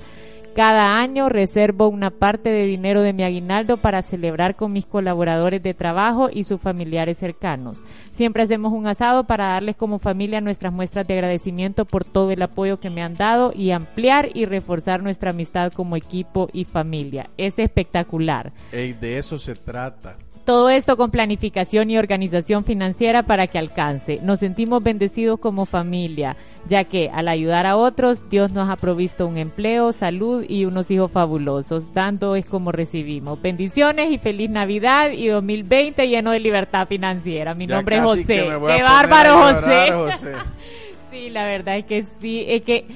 Cada 0.54 0.98
año 0.98 1.28
reservo 1.28 1.88
una 1.88 2.10
parte 2.10 2.50
de 2.50 2.64
dinero 2.64 3.02
de 3.02 3.12
mi 3.12 3.22
aguinaldo 3.22 3.76
para 3.76 4.02
celebrar 4.02 4.56
con 4.56 4.72
mis 4.72 4.84
colaboradores 4.84 5.62
de 5.62 5.74
trabajo 5.74 6.28
y 6.32 6.44
sus 6.44 6.60
familiares 6.60 7.18
cercanos. 7.18 7.78
Siempre 8.10 8.42
hacemos 8.42 8.72
un 8.72 8.86
asado 8.86 9.24
para 9.24 9.52
darles 9.52 9.76
como 9.76 9.98
familia 9.98 10.40
nuestras 10.40 10.72
muestras 10.72 11.06
de 11.06 11.14
agradecimiento 11.14 11.84
por 11.84 12.04
todo 12.04 12.30
el 12.32 12.42
apoyo 12.42 12.80
que 12.80 12.90
me 12.90 13.02
han 13.02 13.14
dado 13.14 13.52
y 13.54 13.70
ampliar 13.70 14.30
y 14.34 14.44
reforzar 14.44 15.02
nuestra 15.02 15.30
amistad 15.30 15.72
como 15.72 15.96
equipo 15.96 16.48
y 16.52 16.64
familia. 16.64 17.30
Es 17.36 17.58
espectacular. 17.58 18.52
De 18.72 19.18
eso 19.18 19.38
se 19.38 19.54
trata. 19.54 20.16
Todo 20.44 20.70
esto 20.70 20.96
con 20.96 21.10
planificación 21.10 21.90
y 21.90 21.98
organización 21.98 22.64
financiera 22.64 23.22
para 23.22 23.46
que 23.46 23.58
alcance. 23.58 24.18
Nos 24.22 24.40
sentimos 24.40 24.82
bendecidos 24.82 25.38
como 25.38 25.64
familia, 25.66 26.36
ya 26.66 26.82
que 26.84 27.08
al 27.12 27.28
ayudar 27.28 27.66
a 27.66 27.76
otros, 27.76 28.28
Dios 28.30 28.50
nos 28.50 28.68
ha 28.68 28.76
provisto 28.76 29.26
un 29.28 29.36
empleo, 29.36 29.92
salud 29.92 30.44
y 30.48 30.64
unos 30.64 30.90
hijos 30.90 31.12
fabulosos. 31.12 31.92
Dando 31.94 32.34
es 32.36 32.46
como 32.46 32.72
recibimos. 32.72 33.40
Bendiciones 33.40 34.10
y 34.10 34.18
feliz 34.18 34.50
Navidad 34.50 35.10
y 35.12 35.28
2020 35.28 36.08
lleno 36.08 36.32
de 36.32 36.40
libertad 36.40 36.88
financiera. 36.88 37.54
Mi 37.54 37.66
Ya 37.66 37.76
nombre 37.76 37.96
es 37.98 38.02
José. 38.02 38.24
¡Qué 38.26 38.82
bárbaro, 38.82 39.36
José! 39.38 39.92
José. 39.92 40.32
sí, 41.12 41.30
la 41.30 41.44
verdad 41.44 41.76
es 41.78 41.84
que 41.84 42.04
sí. 42.20 42.44
Es 42.48 42.62
que, 42.62 42.86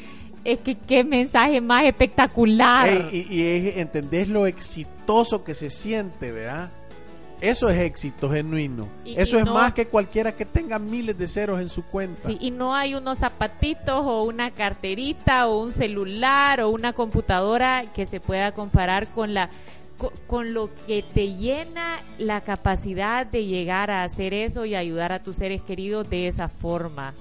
es 0.44 0.58
que 0.60 0.74
qué 0.74 1.04
mensaje 1.04 1.60
más 1.60 1.84
espectacular. 1.84 3.08
Y, 3.12 3.26
y 3.30 3.42
es- 3.42 3.76
entendés 3.76 4.28
lo 4.28 4.46
exitoso 4.46 5.44
que 5.44 5.54
se 5.54 5.70
siente, 5.70 6.32
¿verdad? 6.32 6.70
Eso 7.50 7.68
es 7.68 7.78
éxito 7.78 8.30
genuino. 8.30 8.88
Y- 9.04 9.14
Eso 9.16 9.36
y 9.36 9.40
es 9.40 9.44
no- 9.46 9.54
más 9.54 9.72
que 9.74 9.86
cualquiera 9.86 10.34
que 10.34 10.44
tenga 10.44 10.78
miles 10.78 11.16
de 11.18 11.28
ceros 11.28 11.60
en 11.60 11.68
su 11.68 11.84
cuenta. 11.84 12.28
Sí, 12.28 12.38
y 12.40 12.50
no 12.50 12.74
hay 12.74 12.94
unos 12.94 13.18
zapatitos 13.18 14.04
o 14.04 14.22
una 14.24 14.50
carterita 14.50 15.46
o 15.48 15.60
un 15.62 15.72
celular 15.72 16.60
o 16.60 16.70
una 16.70 16.92
computadora 16.92 17.84
que 17.94 18.06
se 18.06 18.20
pueda 18.20 18.52
comparar 18.52 19.08
con 19.08 19.34
la 19.34 19.50
co- 19.98 20.12
con 20.26 20.54
lo 20.54 20.70
que 20.86 21.02
te 21.02 21.34
llena 21.36 22.00
la 22.18 22.40
capacidad 22.42 23.26
de 23.26 23.44
llegar 23.46 23.90
a 23.90 24.02
hacer 24.04 24.34
eso 24.34 24.64
y 24.64 24.74
ayudar 24.74 25.12
a 25.12 25.22
tus 25.22 25.36
seres 25.36 25.62
queridos 25.62 26.08
de 26.10 26.28
esa 26.28 26.48
forma. 26.48 27.14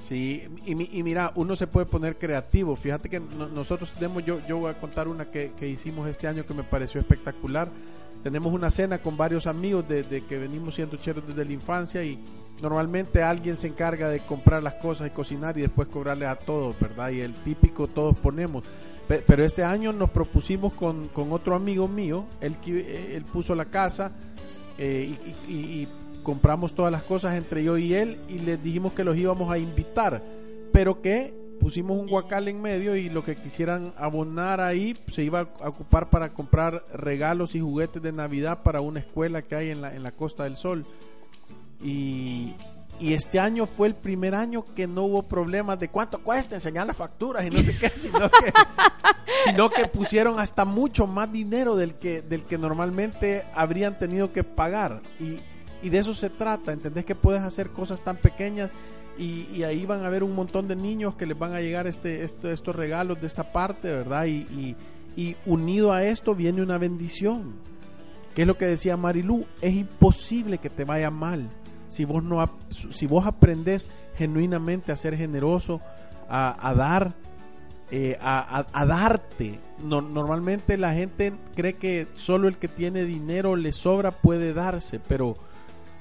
Sí, 0.00 0.42
y, 0.64 0.98
y 0.98 1.02
mira, 1.02 1.30
uno 1.34 1.54
se 1.54 1.66
puede 1.66 1.84
poner 1.86 2.16
creativo. 2.16 2.74
Fíjate 2.74 3.08
que 3.10 3.20
no- 3.20 3.48
nosotros 3.48 3.92
tenemos, 3.92 4.24
yo, 4.24 4.40
yo 4.48 4.56
voy 4.56 4.70
a 4.70 4.74
contar 4.80 5.06
una 5.08 5.26
que, 5.30 5.52
que 5.58 5.68
hicimos 5.68 6.08
este 6.08 6.26
año 6.26 6.46
que 6.46 6.54
me 6.54 6.62
pareció 6.64 7.00
espectacular. 7.00 7.68
Tenemos 8.22 8.52
una 8.52 8.70
cena 8.70 8.98
con 8.98 9.16
varios 9.16 9.46
amigos 9.46 9.88
de, 9.88 10.02
de 10.02 10.20
que 10.22 10.38
venimos 10.38 10.74
siendo 10.74 10.96
cheros 10.98 11.26
desde 11.26 11.44
la 11.44 11.52
infancia 11.52 12.04
y 12.04 12.18
normalmente 12.60 13.22
alguien 13.22 13.56
se 13.56 13.66
encarga 13.68 14.10
de 14.10 14.20
comprar 14.20 14.62
las 14.62 14.74
cosas 14.74 15.06
y 15.06 15.10
cocinar 15.10 15.56
y 15.56 15.62
después 15.62 15.88
cobrarles 15.88 16.28
a 16.28 16.36
todos, 16.36 16.78
¿verdad? 16.78 17.10
Y 17.10 17.20
el 17.22 17.32
típico 17.32 17.86
todos 17.86 18.18
ponemos. 18.18 18.64
Pe- 19.08 19.24
Pero 19.26 19.42
este 19.44 19.62
año 19.64 19.92
nos 19.92 20.10
propusimos 20.10 20.74
con, 20.74 21.08
con 21.08 21.32
otro 21.32 21.54
amigo 21.54 21.88
mío, 21.88 22.26
él, 22.42 22.54
eh, 22.66 23.14
él 23.16 23.24
puso 23.24 23.54
la 23.54 23.64
casa 23.64 24.12
eh, 24.78 25.16
y- 25.48 25.52
y 25.52 25.88
compramos 26.22 26.74
todas 26.74 26.92
las 26.92 27.02
cosas 27.02 27.34
entre 27.36 27.64
yo 27.64 27.78
y 27.78 27.94
él 27.94 28.18
y 28.28 28.38
les 28.40 28.62
dijimos 28.62 28.92
que 28.92 29.02
los 29.04 29.16
íbamos 29.16 29.50
a 29.50 29.56
invitar, 29.56 30.22
pero 30.72 31.00
que 31.00 31.32
pusimos 31.60 31.98
un 31.98 32.08
guacal 32.08 32.48
en 32.48 32.60
medio 32.60 32.96
y 32.96 33.08
lo 33.10 33.22
que 33.22 33.36
quisieran 33.36 33.92
abonar 33.96 34.60
ahí 34.60 34.96
se 35.12 35.22
iba 35.22 35.48
a 35.60 35.68
ocupar 35.68 36.08
para 36.08 36.30
comprar 36.30 36.84
regalos 36.92 37.54
y 37.54 37.60
juguetes 37.60 38.02
de 38.02 38.12
Navidad 38.12 38.62
para 38.62 38.80
una 38.80 39.00
escuela 39.00 39.42
que 39.42 39.54
hay 39.54 39.70
en 39.70 39.82
la, 39.82 39.94
en 39.94 40.02
la 40.02 40.12
Costa 40.12 40.44
del 40.44 40.56
Sol. 40.56 40.84
Y, 41.82 42.54
y 42.98 43.14
este 43.14 43.38
año 43.38 43.66
fue 43.66 43.88
el 43.88 43.94
primer 43.94 44.34
año 44.34 44.64
que 44.74 44.86
no 44.86 45.04
hubo 45.04 45.22
problemas 45.22 45.78
de 45.78 45.88
cuánto 45.88 46.18
cuesta 46.18 46.54
enseñar 46.54 46.86
las 46.86 46.96
facturas 46.96 47.46
y 47.46 47.50
no 47.50 47.58
sé 47.58 47.76
qué, 47.76 47.88
sino 47.94 48.30
que, 48.30 48.52
sino 49.44 49.70
que 49.70 49.86
pusieron 49.86 50.38
hasta 50.40 50.64
mucho 50.64 51.06
más 51.06 51.30
dinero 51.30 51.76
del 51.76 51.94
que, 51.94 52.22
del 52.22 52.42
que 52.42 52.58
normalmente 52.58 53.44
habrían 53.54 53.98
tenido 53.98 54.32
que 54.32 54.44
pagar. 54.44 55.00
Y, 55.18 55.38
Y 55.82 55.90
de 55.90 55.98
eso 55.98 56.14
se 56.14 56.30
trata, 56.30 56.72
¿entendés 56.72 57.04
que 57.04 57.14
puedes 57.14 57.42
hacer 57.42 57.70
cosas 57.70 58.02
tan 58.02 58.16
pequeñas 58.16 58.70
y, 59.18 59.62
ahí 59.64 59.84
van 59.84 60.02
a 60.02 60.06
haber 60.06 60.22
un 60.22 60.34
montón 60.34 60.66
de 60.66 60.76
niños 60.76 61.14
que 61.14 61.26
les 61.26 61.38
van 61.38 61.52
a 61.52 61.60
llegar 61.60 61.86
este, 61.86 62.24
este 62.24 62.52
estos 62.52 62.74
regalos 62.74 63.20
de 63.20 63.26
esta 63.26 63.52
parte, 63.52 63.90
¿verdad? 63.90 64.24
Y, 64.26 64.76
y, 65.16 65.36
unido 65.44 65.92
a 65.92 66.04
esto 66.04 66.34
viene 66.34 66.62
una 66.62 66.78
bendición. 66.78 67.52
¿Qué 68.34 68.42
es 68.42 68.48
lo 68.48 68.56
que 68.56 68.64
decía 68.64 68.96
Marilú? 68.96 69.44
Es 69.60 69.74
imposible 69.74 70.58
que 70.58 70.70
te 70.70 70.84
vaya 70.84 71.10
mal 71.10 71.50
si 71.88 72.04
vos 72.04 72.22
no 72.22 72.48
si 72.70 73.06
vos 73.06 73.26
aprendes 73.26 73.88
genuinamente 74.16 74.92
a 74.92 74.96
ser 74.96 75.16
generoso, 75.16 75.80
a, 76.28 76.72
dar, 76.76 77.14
eh, 77.90 78.16
a, 78.20 78.84
darte. 78.86 79.58
normalmente 79.82 80.78
la 80.78 80.94
gente 80.94 81.32
cree 81.56 81.74
que 81.74 82.06
solo 82.14 82.46
el 82.46 82.56
que 82.56 82.68
tiene 82.68 83.04
dinero 83.04 83.56
le 83.56 83.72
sobra 83.72 84.12
puede 84.12 84.54
darse, 84.54 85.00
pero 85.00 85.36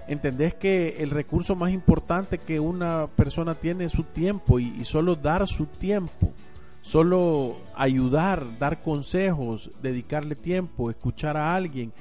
entendés 0.09 0.55
que 0.55 0.97
el 0.99 1.11
recurso 1.11 1.55
más 1.55 1.71
importante 1.71 2.39
que 2.39 2.59
una 2.59 3.07
persona 3.15 3.55
tiene 3.55 3.85
es 3.85 3.91
su 3.91 4.03
tiempo 4.03 4.59
y, 4.59 4.73
y 4.79 4.83
solo 4.83 5.15
dar 5.15 5.47
su 5.47 5.67
tiempo, 5.67 6.33
solo 6.81 7.55
ayudar, 7.75 8.57
dar 8.57 8.81
consejos, 8.81 9.71
dedicarle 9.81 10.35
tiempo, 10.35 10.89
escuchar 10.89 11.37
a 11.37 11.55
alguien, 11.55 11.93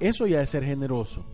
eso 0.00 0.26
ya 0.26 0.42
es 0.42 0.50
ser 0.50 0.64
generoso. 0.64 1.24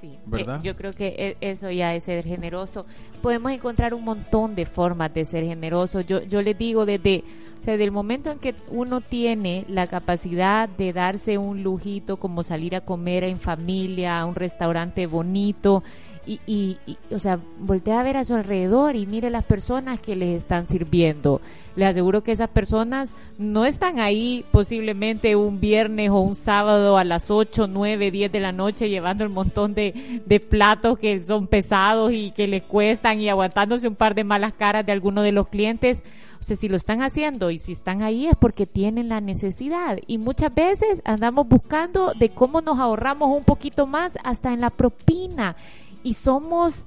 Sí, 0.00 0.10
eh, 0.36 0.46
yo 0.62 0.76
creo 0.76 0.92
que 0.92 1.36
e, 1.40 1.50
eso 1.50 1.70
ya 1.70 1.94
es 1.94 2.04
ser 2.04 2.24
generoso. 2.24 2.86
Podemos 3.20 3.52
encontrar 3.52 3.94
un 3.94 4.04
montón 4.04 4.54
de 4.54 4.64
formas 4.64 5.12
de 5.12 5.24
ser 5.24 5.44
generoso. 5.44 6.00
Yo, 6.00 6.22
yo 6.22 6.40
les 6.40 6.56
digo 6.56 6.86
desde, 6.86 7.24
o 7.60 7.64
sea, 7.64 7.72
desde 7.72 7.84
el 7.84 7.90
momento 7.90 8.30
en 8.30 8.38
que 8.38 8.54
uno 8.70 9.00
tiene 9.00 9.64
la 9.68 9.86
capacidad 9.86 10.68
de 10.68 10.92
darse 10.92 11.38
un 11.38 11.62
lujito 11.62 12.18
como 12.18 12.44
salir 12.44 12.76
a 12.76 12.80
comer 12.80 13.24
en 13.24 13.38
familia, 13.38 14.20
a 14.20 14.26
un 14.26 14.34
restaurante 14.34 15.06
bonito, 15.06 15.82
y, 16.28 16.76
y, 16.86 16.98
o 17.10 17.18
sea, 17.18 17.38
voltea 17.58 18.00
a 18.00 18.02
ver 18.02 18.18
a 18.18 18.24
su 18.26 18.34
alrededor 18.34 18.96
y 18.96 19.06
mire 19.06 19.30
las 19.30 19.44
personas 19.44 19.98
que 19.98 20.14
les 20.14 20.36
están 20.36 20.68
sirviendo. 20.68 21.40
Le 21.74 21.86
aseguro 21.86 22.22
que 22.22 22.32
esas 22.32 22.50
personas 22.50 23.14
no 23.38 23.64
están 23.64 23.98
ahí 23.98 24.44
posiblemente 24.50 25.36
un 25.36 25.58
viernes 25.58 26.10
o 26.10 26.20
un 26.20 26.36
sábado 26.36 26.98
a 26.98 27.04
las 27.04 27.30
8, 27.30 27.68
9, 27.68 28.10
10 28.10 28.30
de 28.30 28.40
la 28.40 28.52
noche 28.52 28.90
llevando 28.90 29.24
el 29.24 29.30
montón 29.30 29.72
de, 29.72 30.20
de 30.26 30.40
platos 30.40 30.98
que 30.98 31.24
son 31.24 31.46
pesados 31.46 32.12
y 32.12 32.32
que 32.32 32.46
les 32.46 32.62
cuestan 32.62 33.20
y 33.20 33.28
aguantándose 33.30 33.88
un 33.88 33.94
par 33.94 34.14
de 34.14 34.24
malas 34.24 34.52
caras 34.52 34.84
de 34.84 34.92
alguno 34.92 35.22
de 35.22 35.32
los 35.32 35.48
clientes. 35.48 36.02
O 36.40 36.44
sea, 36.44 36.56
si 36.56 36.68
lo 36.68 36.76
están 36.76 37.02
haciendo 37.02 37.50
y 37.50 37.58
si 37.58 37.72
están 37.72 38.02
ahí 38.02 38.26
es 38.26 38.36
porque 38.36 38.66
tienen 38.66 39.08
la 39.08 39.20
necesidad. 39.20 39.98
Y 40.06 40.18
muchas 40.18 40.54
veces 40.54 41.00
andamos 41.04 41.48
buscando 41.48 42.12
de 42.12 42.30
cómo 42.30 42.60
nos 42.60 42.78
ahorramos 42.78 43.34
un 43.34 43.44
poquito 43.44 43.86
más 43.86 44.18
hasta 44.24 44.52
en 44.52 44.60
la 44.60 44.70
propina 44.70 45.56
y 46.02 46.14
somos 46.14 46.84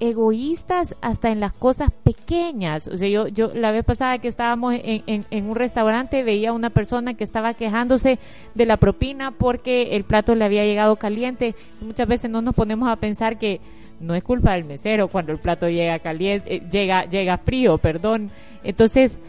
egoístas 0.00 0.96
hasta 1.00 1.30
en 1.30 1.40
las 1.40 1.52
cosas 1.52 1.90
pequeñas. 1.90 2.88
O 2.88 2.96
sea, 2.96 3.08
yo, 3.08 3.28
yo 3.28 3.52
la 3.54 3.70
vez 3.70 3.84
pasada 3.84 4.18
que 4.18 4.28
estábamos 4.28 4.74
en, 4.76 5.46
un 5.46 5.54
restaurante 5.54 6.22
veía 6.22 6.52
una 6.52 6.70
persona 6.70 7.14
que 7.14 7.24
estaba 7.24 7.54
quejándose 7.54 8.18
de 8.54 8.66
la 8.66 8.76
propina 8.76 9.30
porque 9.30 9.96
el 9.96 10.04
plato 10.04 10.34
le 10.34 10.44
había 10.44 10.64
llegado 10.64 10.96
caliente. 10.96 11.54
muchas 11.80 12.08
veces 12.08 12.30
no 12.30 12.42
nos 12.42 12.54
ponemos 12.54 12.88
a 12.88 12.96
pensar 12.96 13.38
que 13.38 13.60
no 14.00 14.14
es 14.14 14.24
culpa 14.24 14.52
del 14.52 14.64
mesero 14.64 15.08
cuando 15.08 15.32
el 15.32 15.38
plato 15.38 15.68
llega 15.68 15.98
caliente, 16.00 16.56
eh, 16.56 16.62
llega, 16.70 17.04
llega 17.04 17.38
frío, 17.38 17.78
perdón. 17.78 18.30
Entonces, 18.64 19.20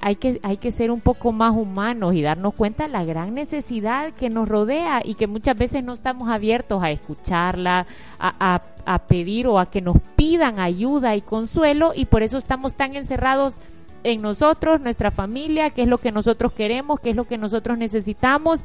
hay 0.00 0.16
que, 0.16 0.40
hay 0.42 0.56
que 0.56 0.72
ser 0.72 0.90
un 0.90 1.00
poco 1.00 1.32
más 1.32 1.52
humanos 1.54 2.14
y 2.14 2.22
darnos 2.22 2.54
cuenta 2.54 2.84
de 2.84 2.90
la 2.90 3.04
gran 3.04 3.34
necesidad 3.34 4.12
que 4.12 4.30
nos 4.30 4.48
rodea 4.48 5.02
y 5.04 5.14
que 5.14 5.26
muchas 5.26 5.56
veces 5.56 5.84
no 5.84 5.92
estamos 5.92 6.28
abiertos 6.28 6.82
a 6.82 6.90
escucharla, 6.90 7.86
a, 8.18 8.62
pedir 9.06 9.46
o 9.46 9.58
a 9.58 9.70
que 9.70 9.80
nos 9.80 9.96
pidan 10.16 10.58
ayuda 10.58 11.14
y 11.14 11.20
consuelo 11.20 11.92
y 11.94 12.06
por 12.06 12.22
eso 12.22 12.38
estamos 12.38 12.74
tan 12.74 12.96
encerrados 12.96 13.54
en 14.02 14.22
nosotros, 14.22 14.80
nuestra 14.80 15.10
familia, 15.10 15.70
qué 15.70 15.82
es 15.82 15.88
lo 15.88 15.98
que 15.98 16.10
nosotros 16.10 16.52
queremos, 16.52 16.98
qué 17.00 17.10
es 17.10 17.16
lo 17.16 17.24
que 17.24 17.38
nosotros 17.38 17.76
necesitamos. 17.76 18.60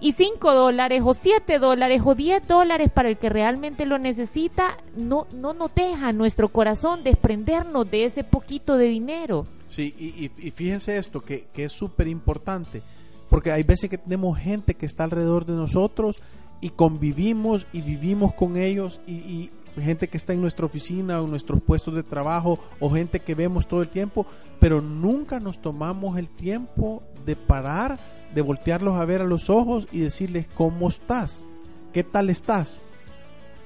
Y 0.00 0.12
cinco 0.12 0.52
dólares 0.52 1.02
o 1.04 1.14
siete 1.14 1.58
dólares 1.58 2.02
o 2.04 2.14
diez 2.14 2.46
dólares 2.46 2.90
para 2.92 3.08
el 3.08 3.16
que 3.16 3.28
realmente 3.28 3.86
lo 3.86 3.98
necesita, 3.98 4.76
no, 4.96 5.26
no 5.32 5.54
nos 5.54 5.72
deja 5.74 6.12
nuestro 6.12 6.48
corazón 6.48 7.04
desprendernos 7.04 7.88
de 7.90 8.04
ese 8.04 8.24
poquito 8.24 8.76
de 8.76 8.86
dinero. 8.86 9.46
Sí, 9.70 9.94
y, 10.36 10.50
fíjense 10.50 10.96
esto, 10.96 11.20
que, 11.20 11.46
es 11.54 11.70
súper 11.70 12.08
importante, 12.08 12.82
porque 13.28 13.52
hay 13.52 13.62
veces 13.62 13.88
que 13.88 13.98
tenemos 13.98 14.36
gente 14.36 14.74
que 14.74 14.84
está 14.84 15.04
alrededor 15.04 15.46
de 15.46 15.52
nosotros 15.52 16.18
y 16.60 16.70
convivimos 16.70 17.68
y 17.72 17.80
vivimos 17.80 18.34
con 18.34 18.56
ellos 18.56 19.00
y, 19.06 19.50
gente 19.80 20.08
que 20.08 20.16
está 20.16 20.32
en 20.32 20.40
nuestra 20.40 20.66
oficina 20.66 21.20
o 21.20 21.24
en 21.24 21.30
nuestros 21.30 21.62
puestos 21.62 21.94
de 21.94 22.02
trabajo 22.02 22.58
o 22.80 22.90
gente 22.90 23.20
que 23.20 23.36
vemos 23.36 23.68
todo 23.68 23.80
el 23.80 23.88
tiempo, 23.88 24.26
pero 24.58 24.82
nunca 24.82 25.38
nos 25.38 25.62
tomamos 25.62 26.18
el 26.18 26.28
tiempo 26.28 27.04
de 27.24 27.36
parar, 27.36 27.96
de 28.34 28.42
voltearlos 28.42 28.96
a 28.96 29.04
ver 29.04 29.22
a 29.22 29.26
los 29.26 29.48
ojos 29.48 29.86
y 29.92 30.00
decirles 30.00 30.46
cómo 30.56 30.88
estás, 30.88 31.48
qué 31.92 32.02
tal 32.02 32.28
estás, 32.28 32.84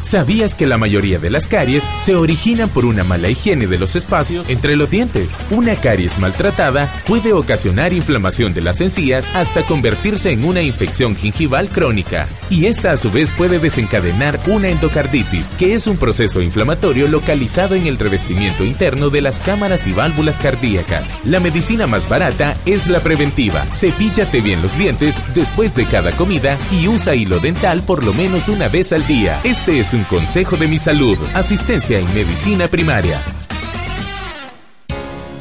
¿Sabías 0.02 0.56
que 0.56 0.66
la 0.66 0.78
mayoría 0.78 1.20
de 1.20 1.30
las 1.30 1.46
caries 1.46 1.88
se 1.96 2.16
originan 2.16 2.68
por 2.68 2.84
una 2.84 3.04
mala 3.04 3.28
higiene 3.28 3.68
de 3.68 3.78
los 3.78 3.94
espacios 3.94 4.50
entre 4.50 4.74
los 4.74 4.90
dientes? 4.90 5.30
Una 5.52 5.76
caries 5.76 6.18
maltratada 6.18 6.92
puede 7.06 7.32
ocasionar 7.32 7.92
inflamación 7.92 8.52
de 8.52 8.62
las 8.62 8.80
encías 8.80 9.30
hasta 9.32 9.62
convertirse 9.62 10.32
en 10.32 10.44
una 10.44 10.60
infección 10.60 11.14
gingival 11.14 11.68
crónica. 11.68 12.26
Y 12.50 12.66
esta 12.66 12.90
a 12.90 12.96
su 12.96 13.12
vez 13.12 13.30
puede 13.30 13.60
desencadenar 13.60 14.40
una 14.48 14.70
endocarditis, 14.70 15.50
que 15.56 15.74
es 15.74 15.86
un 15.86 15.96
proceso 15.96 16.42
inflamatorio 16.42 17.06
localizado 17.06 17.76
en 17.76 17.86
el 17.86 17.96
revestimiento 17.96 18.64
interno 18.64 19.08
de 19.08 19.20
las 19.20 19.40
cámaras 19.40 19.86
y 19.86 19.92
válvulas 19.92 20.40
cardíacas. 20.40 21.20
La 21.24 21.38
medicina 21.38 21.86
más 21.86 22.08
barata 22.08 22.56
es 22.66 22.88
la 22.88 22.98
preventiva. 22.98 23.66
Cepíllate 23.70 24.40
bien 24.40 24.62
los 24.62 24.76
dientes 24.76 25.20
después 25.32 25.76
de 25.76 25.86
cada 25.86 26.10
comida 26.10 26.58
y 26.72 26.88
usa 26.88 27.14
hilo 27.14 27.38
dental 27.38 27.82
por 27.82 28.04
lo 28.04 28.12
menos 28.12 28.48
una 28.48 28.66
vez 28.66 28.92
al 28.92 29.06
día. 29.06 29.40
Este 29.44 29.78
es 29.78 29.91
un 29.92 30.04
consejo 30.04 30.56
de 30.56 30.68
mi 30.68 30.78
salud. 30.78 31.18
Asistencia 31.34 31.98
en 31.98 32.06
medicina 32.14 32.68
primaria. 32.68 33.20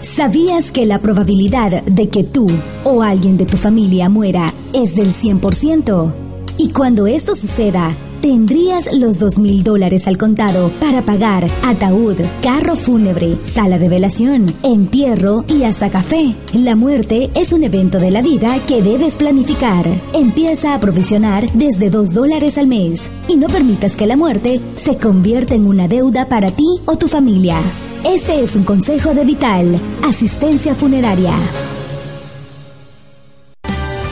¿Sabías 0.02 0.72
que 0.72 0.86
la 0.86 1.00
probabilidad 1.00 1.84
de 1.84 2.10
que 2.10 2.24
tú 2.24 2.48
o 2.84 3.02
alguien 3.02 3.38
de 3.38 3.46
tu 3.46 3.58
familia 3.58 4.10
muera 4.10 4.54
es 4.74 4.96
del 4.96 5.08
100%? 5.08 6.14
Y 6.58 6.72
cuando 6.72 7.08
esto 7.08 7.34
suceda, 7.34 7.96
tendrías 8.22 8.94
los 8.96 9.20
dos 9.20 9.40
mil 9.40 9.64
dólares 9.64 10.08
al 10.08 10.18
contado 10.18 10.70
para 10.80 11.02
pagar 11.02 11.48
ataúd, 11.64 12.18
carro 12.42 12.76
fúnebre, 12.76 13.40
sala 13.44 13.80
de 13.80 13.90
velación, 13.90 14.54
entierro 14.64 15.44
y 15.48 15.64
hasta 15.64 15.90
café. 15.90 16.36
La 16.54 16.76
muerte 16.76 17.32
es 17.34 17.52
un 17.52 17.64
evento 17.64 18.00
de 18.00 18.12
la 18.12 18.22
vida 18.22 18.60
que 18.68 18.82
debes 18.84 19.18
planificar. 19.18 19.88
Empieza 20.14 20.74
a 20.74 20.80
provisionar 20.80 21.52
desde 21.54 21.90
dos 21.90 22.14
dólares 22.14 22.58
al 22.58 22.68
mes 22.68 23.10
y 23.28 23.36
no 23.38 23.48
permitas 23.48 23.96
que 23.96 24.06
la 24.06 24.16
muerte 24.16 24.62
se 24.76 24.98
convierta 24.98 25.56
en 25.56 25.66
una 25.66 25.88
deuda 25.88 26.30
para 26.30 26.52
ti 26.52 26.80
o 26.86 26.98
tu 26.98 27.08
familia. 27.08 27.58
Este 28.04 28.42
es 28.42 28.56
un 28.56 28.64
consejo 28.64 29.14
de 29.14 29.26
Vital, 29.26 29.80
asistencia 30.04 30.76
funeraria 30.76 31.34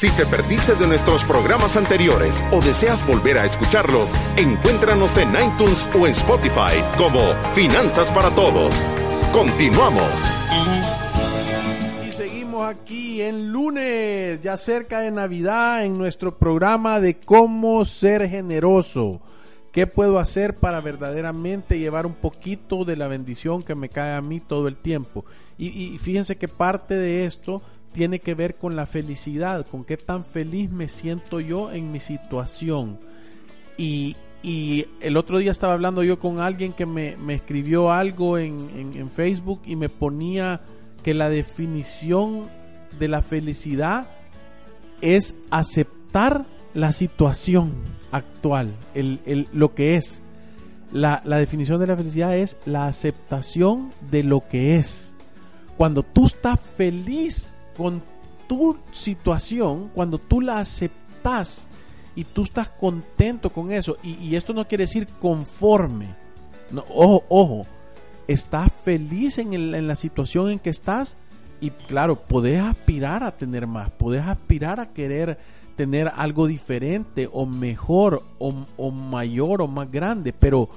Si 0.00 0.10
te 0.12 0.24
perdiste 0.24 0.74
de 0.76 0.86
nuestros 0.86 1.22
programas 1.24 1.76
anteriores 1.76 2.42
o 2.52 2.62
deseas 2.62 3.06
volver 3.06 3.36
a 3.36 3.44
escucharlos, 3.44 4.10
encuéntranos 4.38 5.18
en 5.18 5.28
iTunes 5.28 5.86
o 5.94 6.06
en 6.06 6.12
Spotify 6.12 6.80
como 6.96 7.34
Finanzas 7.54 8.10
para 8.10 8.30
Todos. 8.30 8.74
Continuamos. 9.30 10.10
Y 12.08 12.12
seguimos 12.12 12.64
aquí 12.64 13.20
en 13.20 13.52
lunes, 13.52 14.40
ya 14.40 14.56
cerca 14.56 15.00
de 15.00 15.10
Navidad, 15.10 15.84
en 15.84 15.98
nuestro 15.98 16.38
programa 16.38 16.98
de 16.98 17.20
cómo 17.20 17.84
ser 17.84 18.26
generoso. 18.26 19.20
¿Qué 19.70 19.86
puedo 19.86 20.18
hacer 20.18 20.54
para 20.54 20.80
verdaderamente 20.80 21.78
llevar 21.78 22.06
un 22.06 22.14
poquito 22.14 22.86
de 22.86 22.96
la 22.96 23.06
bendición 23.06 23.62
que 23.62 23.74
me 23.74 23.90
cae 23.90 24.14
a 24.14 24.22
mí 24.22 24.40
todo 24.40 24.66
el 24.66 24.78
tiempo? 24.78 25.26
Y, 25.58 25.68
y 25.68 25.98
fíjense 25.98 26.38
que 26.38 26.48
parte 26.48 26.94
de 26.94 27.26
esto 27.26 27.60
tiene 27.92 28.20
que 28.20 28.34
ver 28.34 28.56
con 28.56 28.76
la 28.76 28.86
felicidad, 28.86 29.66
con 29.66 29.84
qué 29.84 29.96
tan 29.96 30.24
feliz 30.24 30.70
me 30.70 30.88
siento 30.88 31.40
yo 31.40 31.72
en 31.72 31.92
mi 31.92 32.00
situación. 32.00 32.98
Y, 33.76 34.16
el 34.42 35.18
otro 35.18 35.36
día 35.36 35.50
estaba 35.50 35.74
hablando 35.74 36.02
yo 36.02 36.18
con 36.18 36.40
alguien 36.40 36.72
que 36.72 36.86
me, 36.86 37.14
escribió 37.34 37.92
algo 37.92 38.38
en, 38.38 38.94
en, 38.94 39.10
Facebook 39.10 39.60
y 39.66 39.76
me 39.76 39.90
ponía 39.90 40.62
que 41.02 41.12
la 41.12 41.28
definición 41.28 42.48
de 42.98 43.08
la 43.08 43.20
felicidad 43.20 44.06
es 45.02 45.34
aceptar 45.50 46.46
la 46.72 46.92
situación 46.92 47.74
actual, 48.12 48.74
el, 48.94 49.46
lo 49.52 49.74
que 49.74 49.96
es. 49.96 50.22
La, 50.90 51.20
la 51.24 51.36
definición 51.36 51.78
de 51.78 51.86
la 51.86 51.96
felicidad 51.96 52.36
es 52.36 52.56
la 52.64 52.86
aceptación 52.86 53.90
de 54.10 54.24
lo 54.24 54.40
que 54.48 54.76
es. 54.76 55.12
Cuando 55.76 56.02
tú 56.02 56.26
estás 56.26 56.58
feliz 56.60 57.52
con 57.80 58.02
tu 58.46 58.76
situación, 58.92 59.90
cuando 59.94 60.18
tú 60.18 60.42
la 60.42 60.58
aceptas 60.58 61.66
y 62.14 62.24
tú 62.24 62.42
estás 62.42 62.68
contento 62.68 63.50
con 63.50 63.72
eso, 63.72 63.96
y, 64.02 64.36
esto 64.36 64.52
no 64.52 64.68
quiere 64.68 64.84
decir 64.84 65.08
conforme, 65.18 66.14
no, 66.70 66.84
ojo, 66.90 67.24
ojo, 67.30 67.66
estás 68.28 68.70
feliz 68.70 69.38
en, 69.38 69.86
la 69.86 69.96
situación 69.96 70.50
en 70.50 70.58
que 70.58 70.68
estás 70.68 71.16
y 71.58 71.70
claro, 71.70 72.20
podés 72.20 72.60
aspirar 72.60 73.22
a 73.22 73.34
tener 73.34 73.66
más, 73.66 73.90
podés 73.92 74.26
aspirar 74.26 74.78
a 74.78 74.90
querer 74.90 75.38
tener 75.74 76.12
algo 76.14 76.46
diferente 76.46 77.30
o 77.32 77.46
mejor 77.46 78.22
o 78.38 78.90
mayor 78.90 79.62
o 79.62 79.68
más 79.68 79.90
grande, 79.90 80.34
pero 80.34 80.68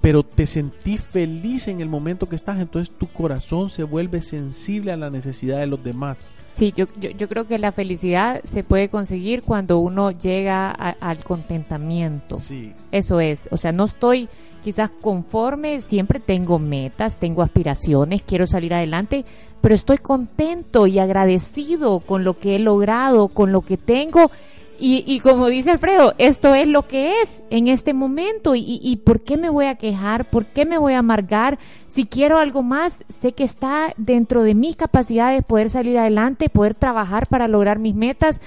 pero 0.00 0.22
te 0.22 0.46
sentís 0.46 1.00
feliz 1.00 1.68
en 1.68 1.80
el 1.80 1.88
momento 1.88 2.28
que 2.28 2.36
estás, 2.36 2.58
entonces 2.60 2.94
tu 2.96 3.08
corazón 3.08 3.68
se 3.68 3.82
vuelve 3.82 4.22
sensible 4.22 4.92
a 4.92 4.96
la 4.96 5.10
necesidad 5.10 5.58
de 5.58 5.66
los 5.66 5.82
demás. 5.82 6.28
Sí, 6.52 6.72
yo, 6.76 6.86
yo, 6.98 7.28
creo 7.28 7.46
que 7.46 7.58
la 7.58 7.70
felicidad 7.70 8.42
se 8.44 8.64
puede 8.64 8.88
conseguir 8.88 9.42
cuando 9.42 9.78
uno 9.78 10.10
llega 10.10 10.70
al 10.70 11.22
contentamiento. 11.22 12.38
Sí. 12.38 12.72
Eso 12.90 13.20
es, 13.20 13.48
o 13.52 13.56
sea, 13.56 13.70
no 13.70 13.84
estoy 13.84 14.28
quizás 14.64 14.90
conforme, 14.90 15.80
siempre 15.80 16.18
tengo 16.18 16.58
metas, 16.58 17.18
tengo 17.18 17.42
aspiraciones, 17.42 18.22
quiero 18.22 18.46
salir 18.46 18.74
adelante, 18.74 19.24
pero 19.60 19.74
estoy 19.74 19.98
contento 19.98 20.86
y 20.86 20.98
agradecido 20.98 22.00
con 22.00 22.24
lo 22.24 22.38
que 22.38 22.56
he 22.56 22.58
logrado, 22.58 23.28
con 23.28 23.52
lo 23.52 23.60
que 23.60 23.76
tengo 23.76 24.30
y, 24.78 25.02
y, 25.06 25.20
como 25.20 25.48
dice 25.48 25.70
Alfredo, 25.72 26.14
esto 26.18 26.54
es 26.54 26.68
lo 26.68 26.82
que 26.86 27.20
es 27.22 27.42
en 27.50 27.66
este 27.66 27.94
momento. 27.94 28.54
Y, 28.54 28.80
y, 28.82 28.96
por 28.96 29.22
qué 29.22 29.36
me 29.36 29.50
voy 29.50 29.66
a 29.66 29.74
quejar? 29.74 30.24
¿Por 30.30 30.46
qué 30.46 30.64
me 30.64 30.78
voy 30.78 30.92
a 30.92 30.98
amargar? 30.98 31.58
Si 31.88 32.06
quiero 32.06 32.38
algo 32.38 32.62
más, 32.62 33.04
sé 33.08 33.32
que 33.32 33.44
está 33.44 33.92
dentro 33.96 34.42
de 34.42 34.54
mis 34.54 34.76
capacidades 34.76 35.44
poder 35.44 35.70
salir 35.70 35.98
adelante, 35.98 36.48
poder 36.48 36.74
trabajar 36.74 37.26
para 37.26 37.48
lograr 37.48 37.78
mis 37.78 37.94
metas. 37.94 38.40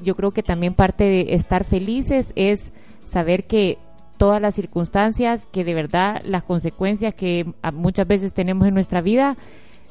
Yo 0.00 0.16
creo 0.16 0.32
que 0.32 0.42
también 0.42 0.74
parte 0.74 1.04
de 1.04 1.34
estar 1.34 1.64
felices 1.64 2.32
es 2.34 2.72
saber 3.04 3.46
que 3.46 3.78
todas 4.16 4.42
las 4.42 4.56
circunstancias, 4.56 5.46
que 5.46 5.64
de 5.64 5.74
verdad 5.74 6.20
las 6.24 6.42
consecuencias 6.42 7.14
que 7.14 7.46
muchas 7.72 8.06
veces 8.06 8.34
tenemos 8.34 8.66
en 8.66 8.74
nuestra 8.74 9.00
vida, 9.00 9.36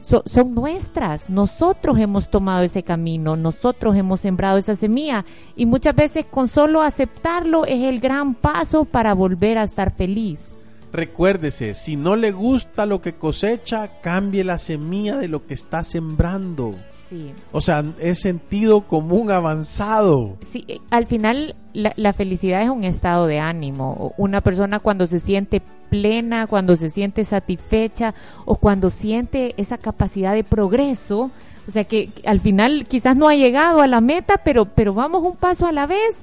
son 0.02 0.54
nuestras. 0.54 1.30
Nosotros 1.30 2.00
hemos 2.00 2.30
tomado 2.30 2.64
ese 2.64 2.84
camino, 2.84 3.36
nosotros 3.36 3.96
hemos 3.96 4.22
sembrado 4.22 4.58
esa 4.58 4.76
semilla 4.76 5.26
y 5.56 5.66
muchas 5.66 5.96
veces 5.96 6.26
con 6.26 6.48
solo 6.48 6.82
aceptarlo 6.82 7.66
es 7.66 7.84
el 7.84 8.00
gran 8.00 8.36
paso 8.36 8.86
para 8.86 9.14
volver 9.14 9.58
a 9.58 9.64
estar 9.64 9.96
feliz. 9.96 10.56
Recuérdese, 10.94 11.74
si 11.76 11.96
no 11.96 12.16
le 12.16 12.32
gusta 12.32 12.86
lo 12.86 13.02
que 13.02 13.16
cosecha, 13.16 14.00
cambie 14.02 14.44
la 14.44 14.58
semilla 14.58 15.18
de 15.18 15.28
lo 15.28 15.46
que 15.46 15.54
está 15.54 15.84
sembrando. 15.84 16.76
Sí. 17.10 17.34
O 17.52 17.62
sea, 17.62 17.84
es 18.00 18.20
sentido 18.20 18.82
común 18.82 19.32
avanzado. 19.32 20.38
Sí, 20.52 20.66
eh, 20.68 20.80
al 20.90 21.06
final 21.06 21.56
la, 21.74 21.94
la, 21.96 22.12
felicidad 22.14 22.62
es 22.62 22.70
un 22.70 22.84
estado 22.84 23.28
de 23.28 23.40
ánimo. 23.40 24.14
Una 24.18 24.42
persona 24.42 24.80
cuando 24.80 25.08
se 25.08 25.20
siente 25.20 25.62
plena, 25.90 26.48
cuando 26.48 26.76
se 26.76 26.90
siente 26.90 27.24
satisfecha 27.24 28.14
o 28.46 28.56
cuando 28.56 28.90
siente 28.90 29.54
esa 29.58 29.78
capacidad 29.78 30.34
de 30.34 30.44
progreso, 30.44 31.32
o 31.68 31.72
sea 31.72 31.84
que 31.84 32.10
al 32.26 32.40
final 32.40 32.86
quizás 32.88 33.16
no 33.16 33.28
ha 33.28 33.36
llegado 33.36 33.82
a 33.82 33.88
la 33.88 34.02
meta, 34.02 34.42
pero, 34.44 34.66
pero 34.66 34.94
vamos 34.94 35.24
un 35.24 35.36
paso 35.36 35.66
a 35.66 35.72
la 35.72 35.86
vez 35.86 36.22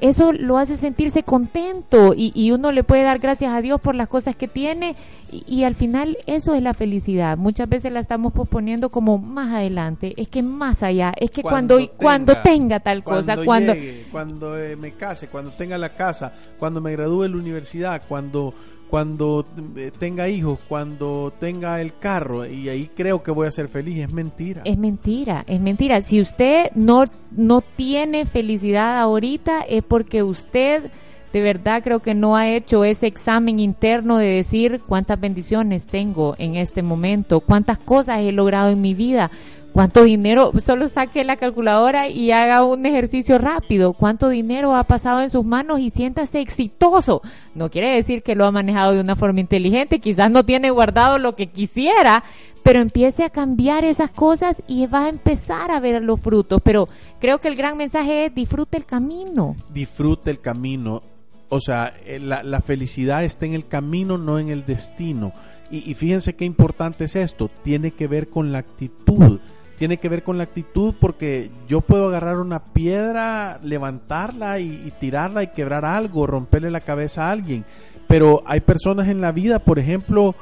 eso 0.00 0.32
lo 0.32 0.58
hace 0.58 0.76
sentirse 0.76 1.22
contento 1.22 2.14
y, 2.16 2.32
y, 2.34 2.50
uno 2.50 2.72
le 2.72 2.84
puede 2.84 3.02
dar 3.02 3.18
gracias 3.18 3.54
a 3.54 3.62
Dios 3.62 3.80
por 3.80 3.94
las 3.94 4.08
cosas 4.08 4.36
que 4.36 4.48
tiene 4.48 4.96
y, 5.30 5.64
al 5.64 5.74
final 5.74 6.18
eso 6.26 6.54
es 6.54 6.62
la 6.62 6.72
felicidad. 6.72 7.36
Muchas 7.36 7.68
veces 7.68 7.92
la 7.92 8.00
estamos 8.00 8.32
posponiendo 8.32 8.90
como 8.90 9.18
más 9.18 9.52
adelante, 9.52 10.14
es 10.16 10.28
que 10.28 10.42
más 10.42 10.82
allá, 10.82 11.12
es 11.16 11.30
que 11.30 11.42
cuando 11.42 11.78
cuando 11.96 12.34
tenga, 12.34 12.42
tenga 12.42 12.80
tal 12.80 13.02
cosa, 13.02 13.36
cuando 13.44 13.74
cuando 14.12 14.58
eh, 14.58 14.76
me 14.76 14.92
case, 14.92 15.28
cuando 15.28 15.50
tenga 15.50 15.78
la 15.78 15.90
casa, 15.90 16.32
cuando 16.58 16.80
me 16.80 16.92
gradúe 16.92 17.22
de 17.22 17.28
la 17.30 17.36
universidad, 17.36 18.02
cuando 18.06 18.54
cuando 18.90 19.44
eh, 19.76 19.90
tenga 19.98 20.28
hijos, 20.28 20.58
cuando 20.68 21.32
tenga 21.38 21.80
el 21.80 21.96
carro 21.98 22.46
y 22.46 22.68
ahí 22.68 22.90
creo 22.94 23.22
que 23.22 23.30
voy 23.30 23.46
a 23.46 23.52
ser 23.52 23.68
feliz, 23.68 23.98
es 23.98 24.12
mentira. 24.12 24.62
Es 24.64 24.78
mentira, 24.78 25.44
es 25.46 25.60
mentira. 25.60 26.00
Si 26.00 26.20
usted 26.20 26.70
no 26.74 27.04
no 27.32 27.60
tiene 27.60 28.24
felicidad 28.24 28.98
ahorita 28.98 29.62
es 29.62 29.82
porque 29.82 30.22
usted 30.22 30.90
de 31.32 31.40
verdad 31.42 31.82
creo 31.82 32.00
que 32.00 32.14
no 32.14 32.36
ha 32.36 32.48
hecho 32.48 32.84
ese 32.84 33.06
examen 33.06 33.60
interno 33.60 34.16
de 34.16 34.26
decir 34.26 34.80
cuántas 34.86 35.20
bendiciones 35.20 35.86
tengo 35.86 36.34
en 36.38 36.54
este 36.56 36.82
momento, 36.82 37.40
cuántas 37.40 37.78
cosas 37.78 38.20
he 38.20 38.32
logrado 38.32 38.70
en 38.70 38.80
mi 38.80 38.94
vida, 38.94 39.30
cuánto 39.76 40.04
dinero, 40.04 40.52
solo 40.64 40.88
saque 40.88 41.22
la 41.22 41.36
calculadora 41.36 42.08
y 42.08 42.30
haga 42.30 42.64
un 42.64 42.86
ejercicio 42.86 43.36
rápido, 43.36 43.92
cuánto 43.92 44.30
dinero 44.30 44.74
ha 44.74 44.84
pasado 44.84 45.20
en 45.20 45.28
sus 45.28 45.44
manos 45.44 45.80
y 45.80 45.90
siéntase 45.90 46.40
exitoso. 46.40 47.20
No 47.54 47.70
quiere 47.70 47.94
decir 47.94 48.22
que 48.22 48.34
lo 48.34 48.46
ha 48.46 48.50
manejado 48.50 48.94
de 48.94 49.00
una 49.00 49.16
forma 49.16 49.40
inteligente, 49.40 49.98
quizás 49.98 50.30
no 50.30 50.46
tiene 50.46 50.70
guardado 50.70 51.18
lo 51.18 51.34
que 51.34 51.48
quisiera, 51.48 52.24
pero 52.62 52.80
empiece 52.80 53.22
a 53.22 53.28
cambiar 53.28 53.84
esas 53.84 54.10
cosas 54.10 54.62
y 54.66 54.86
va 54.86 55.04
a 55.04 55.08
empezar 55.10 55.70
a 55.70 55.78
ver 55.78 56.02
los 56.02 56.22
frutos. 56.22 56.62
Pero 56.64 56.88
creo 57.20 57.42
que 57.42 57.48
el 57.48 57.54
gran 57.54 57.76
mensaje 57.76 58.24
es 58.24 58.34
disfrute 58.34 58.78
el 58.78 58.86
camino. 58.86 59.56
Disfrute 59.74 60.30
el 60.30 60.40
camino 60.40 61.02
o 61.50 61.60
sea, 61.60 61.92
eh, 62.06 62.18
la, 62.18 62.42
la, 62.42 62.60
felicidad 62.60 63.22
está 63.24 63.46
en 63.46 63.52
el 63.52 63.68
camino, 63.68 64.16
no 64.16 64.38
en 64.38 64.48
el 64.48 64.64
destino. 64.64 65.32
Y, 65.70 65.88
y, 65.88 65.94
fíjense 65.94 66.34
qué 66.34 66.44
importante 66.44 67.04
es 67.04 67.14
esto, 67.14 67.50
tiene 67.62 67.92
que 67.92 68.08
ver 68.08 68.30
con 68.30 68.50
la 68.50 68.58
actitud. 68.58 69.38
Tiene 69.78 69.98
que 69.98 70.08
ver 70.08 70.22
con 70.22 70.38
la 70.38 70.44
actitud 70.44 70.94
porque 70.98 71.50
yo 71.68 71.80
puedo 71.80 72.08
agarrar 72.08 72.38
una 72.38 72.60
piedra, 72.60 73.60
levantarla 73.62 74.58
y, 74.58 74.92
tirarla 74.98 75.42
y 75.42 75.48
quebrar 75.48 75.84
algo, 75.84 76.26
romperle 76.26 76.70
la 76.70 76.80
cabeza 76.80 77.28
a 77.28 77.32
alguien. 77.32 77.64
Pero 78.06 78.42
hay 78.46 78.60
personas 78.60 79.08
en 79.08 79.20
la 79.20 79.32
vida, 79.32 79.58
por 79.58 79.78
ejemplo, 79.78 80.34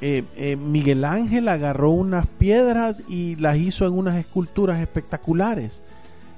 eh, 0.00 0.22
eh, 0.36 0.54
Miguel 0.54 1.04
Ángel 1.04 1.48
agarró 1.48 1.90
unas 1.90 2.26
piedras 2.26 3.02
y 3.08 3.34
las 3.36 3.56
hizo 3.56 3.86
en 3.86 3.94
unas 3.94 4.16
esculturas 4.16 4.78
espectaculares. 4.78 5.82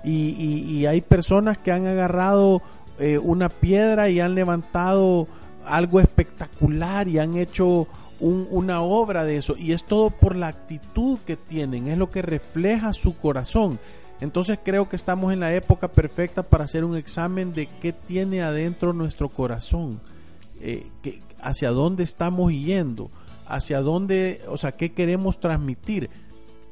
Y, 0.02 0.30
y, 0.38 0.78
y 0.78 0.86
hay 0.86 1.02
personas 1.02 1.58
que 1.58 1.72
han 1.72 1.86
agarrado 1.86 2.62
eh, 3.02 3.16
una 3.16 3.48
piedra 3.48 4.10
y 4.10 4.20
han 4.20 4.34
levantado 4.34 5.26
algo 5.64 6.00
espectacular 6.00 7.08
y 7.08 7.18
han 7.18 7.34
hecho 7.34 7.88
un, 8.20 8.46
una 8.50 8.82
obra 8.82 9.24
de 9.24 9.36
eso. 9.36 9.56
Y 9.56 9.72
es 9.72 9.84
todo 9.84 10.10
por 10.10 10.36
la 10.36 10.48
actitud 10.48 11.18
que 11.26 11.36
tienen, 11.36 11.88
es 11.88 11.98
lo 11.98 12.10
que 12.10 12.22
refleja 12.22 12.92
su 12.92 13.16
corazón. 13.16 13.78
Entonces 14.20 14.58
creo 14.62 14.88
que 14.88 14.96
estamos 14.96 15.32
en 15.32 15.40
la 15.40 15.54
época 15.54 15.88
perfecta 15.88 16.42
para 16.42 16.64
hacer 16.64 16.84
un 16.84 16.96
examen 16.96 17.54
de 17.54 17.68
qué 17.80 17.92
tiene 17.92 18.42
adentro 18.42 18.92
nuestro 18.92 19.30
corazón, 19.30 20.00
eh, 20.60 20.86
hacia 21.40 21.70
dónde 21.70 22.02
estamos 22.02 22.52
yendo, 22.52 23.10
hacia 23.46 23.80
dónde, 23.80 24.42
o 24.48 24.58
sea, 24.58 24.72
qué 24.72 24.92
queremos 24.92 25.40
transmitir, 25.40 26.10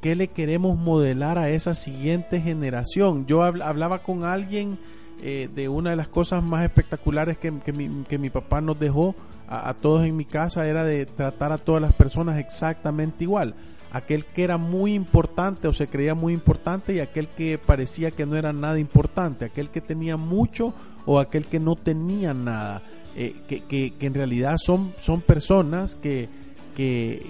qué 0.02 0.14
le 0.14 0.28
queremos 0.28 0.76
modelar 0.76 1.38
a 1.38 1.48
esa 1.48 1.74
siguiente 1.74 2.40
generación. 2.40 3.26
Yo 3.26 3.42
hablaba 3.42 4.02
con 4.02 4.24
alguien 4.24 4.78
eh, 5.22 5.48
de 5.52 5.68
una 5.68 5.90
de 5.90 5.96
las 5.96 6.08
cosas 6.08 6.42
más 6.44 6.64
espectaculares 6.64 7.38
que, 7.38 7.52
que, 7.64 7.72
mi, 7.72 8.04
que 8.04 8.18
mi, 8.18 8.30
papá 8.30 8.60
nos 8.60 8.78
dejó 8.78 9.14
a, 9.48 9.74
todos 9.74 10.04
en 10.04 10.16
mi 10.16 10.24
casa 10.24 10.68
era 10.68 10.84
de 10.84 11.06
tratar 11.06 11.52
a 11.52 11.58
todas 11.58 11.80
las 11.80 11.94
personas 11.94 12.38
exactamente 12.38 13.24
igual. 13.24 13.54
Aquel 13.90 14.26
que 14.26 14.44
era 14.44 14.58
muy 14.58 14.92
importante 14.92 15.66
o 15.66 15.72
se 15.72 15.86
creía 15.86 16.14
muy 16.14 16.34
importante 16.34 16.92
y 16.92 17.00
aquel 17.00 17.28
que 17.28 17.56
parecía 17.56 18.10
que 18.10 18.26
no 18.26 18.36
era 18.36 18.52
nada 18.52 18.78
importante, 18.78 19.46
aquel 19.46 19.70
que 19.70 19.80
tenía 19.80 20.18
mucho 20.18 20.74
o 21.06 21.18
aquel 21.18 21.46
que 21.46 21.58
no 21.58 21.76
tenía 21.76 22.34
nada. 22.34 22.82
Eh, 23.16 23.34
que, 23.48 23.64
que, 23.64 23.94
que, 23.98 24.06
en 24.06 24.14
realidad 24.14 24.56
son, 24.58 24.92
son 25.00 25.22
personas 25.22 25.94
que, 25.94 26.28
que, 26.76 27.26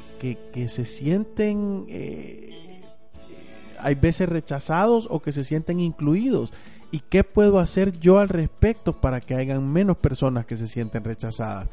que 0.53 0.69
se 0.69 0.85
sienten, 0.85 1.87
eh, 1.89 2.83
hay 3.81 3.95
veces 3.95 4.29
rechazados 4.29 5.07
o 5.09 5.23
que 5.23 5.33
se 5.33 5.45
sienten 5.45 5.81
incluidos 5.81 6.53
y 6.91 7.01
qué 7.01 7.25
puedo 7.25 7.59
hacer 7.59 7.99
yo 7.99 8.19
al 8.19 8.29
respecto 8.29 9.01
para 9.01 9.21
que 9.21 9.35
hayan 9.35 9.73
menos 9.73 9.97
personas 9.97 10.47
que 10.47 10.57
se 10.57 10.67
sienten 10.67 11.05
rechazadas. 11.05 11.69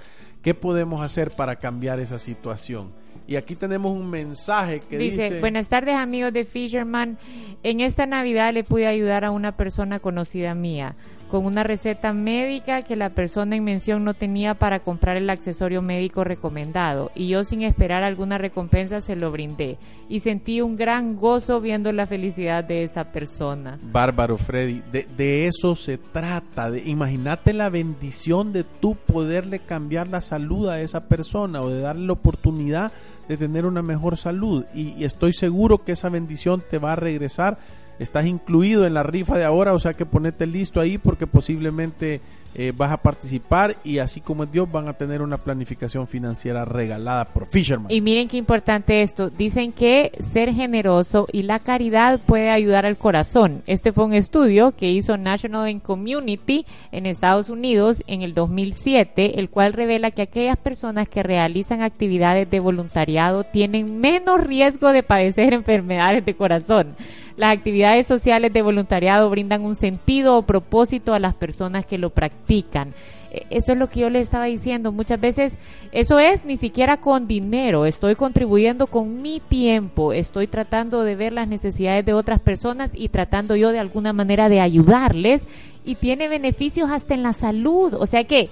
¿Qué 0.45 0.53
podemos 0.53 1.01
hacer 1.01 1.31
para 1.31 1.55
cambiar 1.55 1.99
esa 1.99 2.19
situación? 2.19 2.93
Y 3.25 3.35
aquí 3.35 3.55
tenemos 3.55 3.91
un 3.91 4.07
mensaje 4.07 4.79
que 4.79 4.99
dice, 4.99 5.23
dice, 5.23 5.39
buenas 5.39 5.69
tardes 5.69 5.95
amigos 5.95 6.31
de 6.33 6.43
Fisherman. 6.43 7.17
En 7.63 7.79
esta 7.79 8.05
Navidad 8.05 8.53
le 8.53 8.63
pude 8.63 8.85
ayudar 8.85 9.25
a 9.25 9.31
una 9.31 9.57
persona 9.57 9.97
conocida 9.97 10.53
mía 10.53 10.95
con 11.29 11.45
una 11.45 11.63
receta 11.63 12.13
médica 12.13 12.83
que 12.83 12.95
la 12.95 13.09
persona 13.09 13.55
en 13.55 13.63
mención 13.63 14.03
no 14.03 14.13
tenía 14.13 14.53
para 14.53 14.79
comprar 14.79 15.17
el 15.17 15.29
accesorio 15.29 15.81
médico 15.81 16.23
recomendado. 16.23 17.11
Y 17.15 17.27
yo 17.27 17.43
sin 17.43 17.63
esperar 17.63 18.03
alguna 18.03 18.37
recompensa 18.37 19.01
se 19.01 19.15
lo 19.15 19.31
brindé. 19.31 19.77
Y 20.07 20.19
sentí 20.19 20.61
un 20.61 20.75
gran 20.75 21.15
gozo 21.15 21.61
viendo 21.61 21.91
la 21.91 22.05
felicidad 22.05 22.63
de 22.63 22.83
esa 22.83 23.11
persona. 23.11 23.79
Bárbaro 23.81 24.37
Freddy, 24.37 24.83
de, 24.91 25.47
eso 25.47 25.75
se 25.75 25.97
trata, 25.97 26.69
de 26.69 26.83
imagínate 26.83 27.53
la 27.53 27.69
bendición 27.69 28.53
de 28.53 28.63
tú 28.63 28.95
poderle 28.95 29.59
cambiar 29.59 30.07
la 30.07 30.21
salud 30.21 30.69
a 30.69 30.81
esa 30.81 31.07
persona 31.07 31.61
o 31.61 31.69
de 31.69 31.81
darle 31.81 32.05
la 32.05 32.13
oportunidad 32.13 32.91
de 33.27 33.37
tener 33.37 33.65
una 33.65 33.81
mejor 33.81 34.17
salud. 34.17 34.65
Y 34.75 35.03
estoy 35.03 35.33
seguro 35.33 35.79
que 35.79 35.93
esa 35.93 36.09
bendición 36.09 36.63
te 36.69 36.77
va 36.77 36.93
a 36.93 36.95
regresar 36.95 37.57
estás 37.99 38.25
incluido 38.25 38.85
en 38.85 38.93
la 38.93 39.03
rifa 39.03 39.37
de 39.37 39.45
ahora, 39.45 39.73
o 39.73 39.79
sea 39.79 39.93
que 39.93 40.05
ponete 40.05 40.47
listo 40.47 40.79
ahí 40.79 40.97
porque 40.97 41.27
posiblemente 41.27 42.21
eh, 42.57 42.71
vas 42.75 42.91
a 42.91 42.97
participar 42.97 43.75
y 43.83 43.99
así 43.99 44.21
como 44.21 44.45
es 44.45 44.51
Dios 44.51 44.71
van 44.71 44.87
a 44.87 44.93
tener 44.93 45.21
una 45.21 45.37
planificación 45.37 46.07
financiera 46.07 46.63
regalada 46.63 47.25
por 47.25 47.47
Fisherman. 47.47 47.91
Y 47.91 47.99
miren 47.99 48.29
qué 48.29 48.37
importante 48.37 49.01
esto, 49.01 49.29
dicen 49.29 49.73
que 49.73 50.13
ser 50.21 50.53
generoso 50.53 51.27
y 51.33 51.43
la 51.43 51.59
caridad 51.59 52.21
puede 52.25 52.49
ayudar 52.51 52.85
al 52.85 52.95
corazón. 52.95 53.61
Este 53.67 53.91
fue 53.91 54.05
un 54.05 54.13
estudio 54.13 54.71
que 54.71 54.89
hizo 54.89 55.17
National 55.17 55.67
and 55.67 55.81
Community 55.81 56.65
en 56.93 57.05
Estados 57.05 57.49
Unidos 57.49 58.01
en 58.07 58.21
el 58.21 58.33
2007, 58.33 59.37
el 59.39 59.49
cual 59.49 59.73
revela 59.73 60.11
que 60.11 60.21
aquellas 60.21 60.57
personas 60.57 61.09
que 61.09 61.23
realizan 61.23 61.81
actividades 61.81 62.49
de 62.49 62.61
voluntariado 62.61 63.43
tienen 63.43 63.99
menos 63.99 64.41
riesgo 64.41 64.93
de 64.93 65.03
padecer 65.03 65.53
enfermedades 65.53 66.23
de 66.23 66.35
corazón. 66.35 66.95
Las 67.35 67.51
actividades 67.51 68.07
sociales 68.07 68.53
de 68.53 68.61
voluntariado 68.61 69.29
brindan 69.29 69.65
un 69.65 69.75
sentido 69.75 70.37
o 70.37 70.43
propósito 70.43 71.13
a 71.13 71.19
las 71.19 71.33
personas 71.33 71.85
que 71.85 71.97
lo 71.97 72.11
practican. 72.11 72.44
E, 72.47 73.45
eso 73.49 73.71
es 73.73 73.77
lo 73.77 73.87
que 73.87 74.01
yo 74.01 74.09
le 74.09 74.19
estaba 74.19 74.45
diciendo. 74.45 74.91
Muchas 74.91 75.19
veces 75.19 75.57
eso 75.91 76.19
es 76.19 76.45
ni 76.45 76.57
siquiera 76.57 76.97
con 76.97 77.27
dinero. 77.27 77.85
Estoy 77.85 78.15
contribuyendo 78.15 78.87
con 78.87 79.21
mi 79.21 79.39
tiempo. 79.39 80.13
Estoy 80.13 80.47
tratando 80.47 81.03
de 81.03 81.15
ver 81.15 81.33
las 81.33 81.47
necesidades 81.47 82.05
de 82.05 82.13
otras 82.13 82.39
personas 82.39 82.91
y 82.93 83.09
tratando 83.09 83.55
yo 83.55 83.71
de 83.71 83.79
alguna 83.79 84.13
manera 84.13 84.49
de 84.49 84.61
ayudarles. 84.61 85.47
Y 85.83 85.95
tiene 85.95 86.27
beneficios 86.27 86.89
hasta 86.89 87.13
en 87.13 87.23
la 87.23 87.33
salud. 87.33 87.93
O 87.93 88.05
sea 88.05 88.23
que 88.23 88.49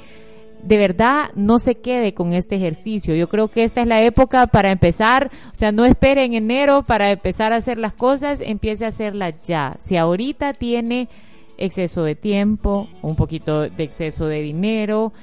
de 0.63 0.77
verdad 0.77 1.29
no 1.36 1.60
se 1.60 1.75
quede 1.75 2.13
con 2.13 2.34
este 2.34 2.56
ejercicio. 2.56 3.15
Yo 3.15 3.27
creo 3.27 3.49
que 3.49 3.63
esta 3.63 3.82
es 3.82 3.88
la 3.88 4.01
época 4.01 4.47
para 4.47 4.71
empezar, 4.71 5.29
o 5.51 5.56
sea, 5.56 5.71
no 5.71 5.86
espere 5.86 6.23
en 6.23 6.34
enero 6.34 6.84
para 6.84 7.12
empezar 7.12 7.53
a 7.53 7.58
hacer 7.58 7.77
las 7.77 7.93
cosas, 7.93 8.39
empiece 8.41 8.86
a 8.86 8.89
hacerlas 8.89 9.36
ya. 9.45 9.73
Si 9.79 9.97
ahorita 9.97 10.53
tiene 10.53 11.10
exceso 11.57 12.03
de 12.03 12.15
tiempo, 12.15 12.87
un 13.01 13.15
poquito 13.15 13.61
de 13.61 13.83
exceso 13.83 14.27
de 14.27 14.41
dinero, 14.41 15.13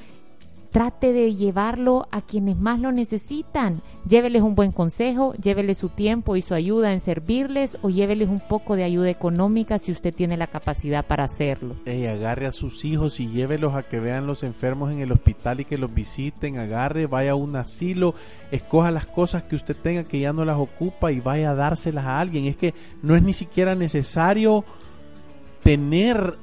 trate 0.71 1.13
de 1.13 1.35
llevarlo 1.35 2.07
a 2.11 2.23
quienes 2.23 2.57
más 2.57 2.81
lo 2.81 2.93
necesitan. 2.93 3.83
Lléveles 4.09 4.43
un 4.43 4.55
buen 4.55 4.73
consejo, 4.73 5.35
lléveles 5.35 5.79
su 5.79 5.89
tiempo 5.89 6.37
y 6.37 6.43
su 6.43 6.55
ayuda 6.55 6.93
en 6.93 7.01
servirles 7.01 7.77
o 7.83 7.91
lléveles 7.91 8.29
un 8.29 8.41
poco 8.41 8.77
de 8.77 8.85
ayuda 8.85 9.11
económica 9.11 9.79
si 9.79 9.93
usted 9.93 10.15
tiene 10.15 10.37
la 10.37 10.47
capacidad 10.47 11.05
para 11.05 11.25
hacerlo. 11.25 11.77
Agarre 11.87 12.47
a 12.47 12.53
sus 12.53 12.85
hijos 12.85 13.21
y 13.21 13.29
llévelos 13.29 13.75
a 13.75 13.83
que 13.83 14.01
vean 14.01 14.27
los 14.27 14.43
enfermos 14.43 14.93
en 14.93 15.01
el 15.01 15.13
hospital 15.13 15.61
y 15.61 15.65
que 15.65 15.79
los 15.79 15.93
visiten. 15.93 16.59
Agarre, 16.59 17.07
vaya 17.07 17.33
a 17.33 17.37
un 17.37 17.57
asilo, 17.57 18.15
escoja 18.51 18.91
las 18.91 19.07
cosas 19.07 19.43
que 19.43 19.57
usted 19.57 19.77
tenga 19.77 20.05
que 20.05 20.21
ya 20.21 20.33
no 20.33 20.45
las 20.45 20.59
ocupa 20.59 21.13
y 21.13 21.21
vaya 21.21 21.51
a 21.51 21.55
dárselas 21.55 22.05
a 22.05 22.21
alguien. 22.21 22.47
Es 22.47 22.57
que 22.57 22.75
no 23.03 23.17
es 23.17 23.23
ni 23.23 23.33
siquiera 23.33 23.75
necesario 23.75 24.65
tener 25.63 26.37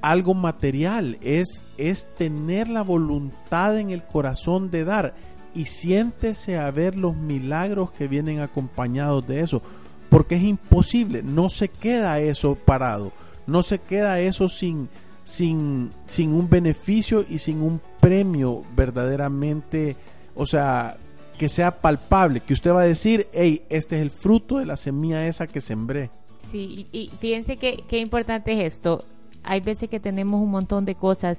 algo 0.00 0.34
material, 0.34 1.16
es, 1.22 1.62
es 1.78 2.06
tener 2.14 2.68
la 2.68 2.82
voluntad 2.82 3.78
en 3.78 3.90
el 3.90 4.02
corazón 4.02 4.70
de 4.70 4.84
dar 4.84 5.14
y 5.54 5.66
siéntese 5.66 6.58
a 6.58 6.70
ver 6.70 6.96
los 6.96 7.16
milagros 7.16 7.90
que 7.92 8.08
vienen 8.08 8.40
acompañados 8.40 9.26
de 9.26 9.40
eso, 9.40 9.62
porque 10.10 10.36
es 10.36 10.42
imposible, 10.42 11.22
no 11.22 11.48
se 11.48 11.68
queda 11.68 12.20
eso 12.20 12.54
parado, 12.54 13.12
no 13.46 13.62
se 13.62 13.78
queda 13.78 14.20
eso 14.20 14.48
sin, 14.48 14.88
sin, 15.24 15.90
sin 16.06 16.32
un 16.32 16.50
beneficio 16.50 17.24
y 17.28 17.38
sin 17.38 17.62
un 17.62 17.80
premio 18.00 18.62
verdaderamente, 18.76 19.96
o 20.34 20.46
sea, 20.46 20.96
que 21.38 21.48
sea 21.48 21.80
palpable, 21.80 22.40
que 22.40 22.52
usted 22.52 22.72
va 22.72 22.82
a 22.82 22.86
decir, 22.86 23.28
hey, 23.32 23.62
este 23.68 23.96
es 23.96 24.02
el 24.02 24.10
fruto 24.10 24.58
de 24.58 24.66
la 24.66 24.76
semilla 24.76 25.26
esa 25.26 25.46
que 25.46 25.60
sembré. 25.60 26.10
Sí, 26.50 26.86
y 26.92 27.10
fíjense 27.18 27.56
que, 27.56 27.84
qué 27.88 27.98
importante 27.98 28.52
es 28.52 28.74
esto 28.74 29.04
hay 29.44 29.60
veces 29.60 29.88
que 29.88 30.00
tenemos 30.00 30.40
un 30.40 30.50
montón 30.50 30.84
de 30.84 30.94
cosas. 30.94 31.38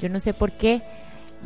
Yo 0.00 0.08
no 0.08 0.20
sé 0.20 0.32
por 0.34 0.52
qué. 0.52 0.82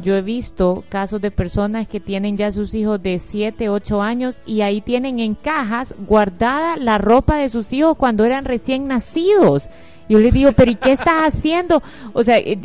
Yo 0.02 0.14
he 0.16 0.22
visto 0.22 0.84
casos 0.88 1.20
de 1.20 1.30
personas 1.30 1.88
que 1.88 2.00
tienen 2.00 2.36
ya 2.36 2.52
sus 2.52 2.74
hijos 2.74 3.02
de 3.02 3.18
7, 3.18 3.68
8 3.68 4.02
años 4.02 4.40
y 4.46 4.60
ahí 4.60 4.80
tienen 4.80 5.18
en 5.18 5.34
cajas 5.34 5.94
guardada 6.06 6.76
la 6.76 6.98
ropa 6.98 7.36
de 7.36 7.48
sus 7.48 7.72
hijos 7.72 7.96
cuando 7.96 8.24
eran 8.24 8.44
recién 8.44 8.86
nacidos. 8.86 9.68
Yo 10.08 10.18
les 10.18 10.32
digo, 10.32 10.52
pero 10.52 10.70
¿y 10.70 10.76
qué 10.76 10.92
estás 10.92 11.24
haciendo? 11.34 11.82
O 12.12 12.22
sea, 12.24 12.38
y, 12.42 12.58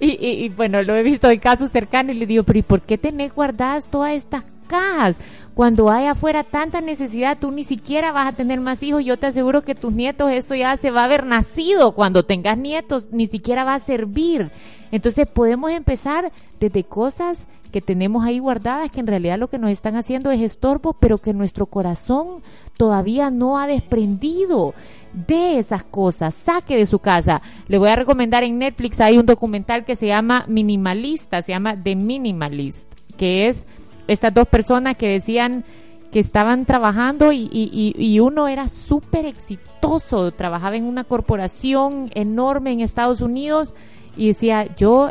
y, 0.00 0.48
bueno, 0.50 0.82
lo 0.82 0.96
he 0.96 1.02
visto 1.02 1.28
en 1.28 1.38
casos 1.40 1.70
cercanos 1.70 2.14
y 2.14 2.18
le 2.18 2.26
digo, 2.26 2.44
pero 2.44 2.58
¿y 2.58 2.62
por 2.62 2.82
qué 2.82 2.98
tenés 2.98 3.34
guardadas 3.34 3.86
todas 3.86 4.12
estas 4.12 4.44
cajas? 4.68 5.16
Cuando 5.58 5.90
hay 5.90 6.06
afuera 6.06 6.44
tanta 6.44 6.80
necesidad, 6.80 7.36
tú 7.36 7.50
ni 7.50 7.64
siquiera 7.64 8.12
vas 8.12 8.28
a 8.28 8.32
tener 8.32 8.60
más 8.60 8.80
hijos. 8.84 9.04
Yo 9.04 9.16
te 9.16 9.26
aseguro 9.26 9.62
que 9.62 9.74
tus 9.74 9.92
nietos, 9.92 10.30
esto 10.30 10.54
ya 10.54 10.76
se 10.76 10.92
va 10.92 11.00
a 11.00 11.04
haber 11.06 11.26
nacido. 11.26 11.96
Cuando 11.96 12.24
tengas 12.24 12.56
nietos, 12.56 13.08
ni 13.10 13.26
siquiera 13.26 13.64
va 13.64 13.74
a 13.74 13.80
servir. 13.80 14.52
Entonces 14.92 15.26
podemos 15.26 15.72
empezar 15.72 16.30
desde 16.60 16.84
cosas 16.84 17.48
que 17.72 17.80
tenemos 17.80 18.24
ahí 18.24 18.38
guardadas 18.38 18.90
que 18.90 19.00
en 19.00 19.08
realidad 19.08 19.38
lo 19.38 19.48
que 19.48 19.58
nos 19.58 19.70
están 19.70 19.96
haciendo 19.96 20.30
es 20.30 20.40
estorbo, 20.40 20.94
pero 20.94 21.18
que 21.18 21.34
nuestro 21.34 21.66
corazón 21.66 22.40
todavía 22.76 23.30
no 23.30 23.58
ha 23.58 23.66
desprendido 23.66 24.74
de 25.12 25.58
esas 25.58 25.84
cosas, 25.84 26.34
saque 26.34 26.76
de 26.76 26.86
su 26.86 27.00
casa. 27.00 27.42
Le 27.66 27.78
voy 27.78 27.88
a 27.88 27.96
recomendar 27.96 28.44
en 28.44 28.58
Netflix, 28.58 29.00
hay 29.00 29.18
un 29.18 29.26
documental 29.26 29.84
que 29.84 29.96
se 29.96 30.06
llama 30.06 30.44
Minimalista, 30.48 31.42
se 31.42 31.52
llama 31.52 31.76
The 31.82 31.96
Minimalist, 31.96 32.90
que 33.16 33.48
es 33.48 33.66
estas 34.08 34.34
dos 34.34 34.48
personas 34.48 34.96
que 34.96 35.08
decían 35.08 35.64
que 36.10 36.20
estaban 36.20 36.64
trabajando 36.64 37.32
y, 37.32 37.48
y 37.52 38.20
uno 38.20 38.48
era 38.48 38.66
súper 38.66 39.26
exitoso, 39.26 40.32
trabajaba 40.32 40.76
en 40.76 40.84
una 40.84 41.04
corporación 41.04 42.10
enorme 42.14 42.72
en 42.72 42.80
Estados 42.80 43.20
Unidos 43.20 43.74
y 44.16 44.28
decía, 44.28 44.74
yo 44.74 45.10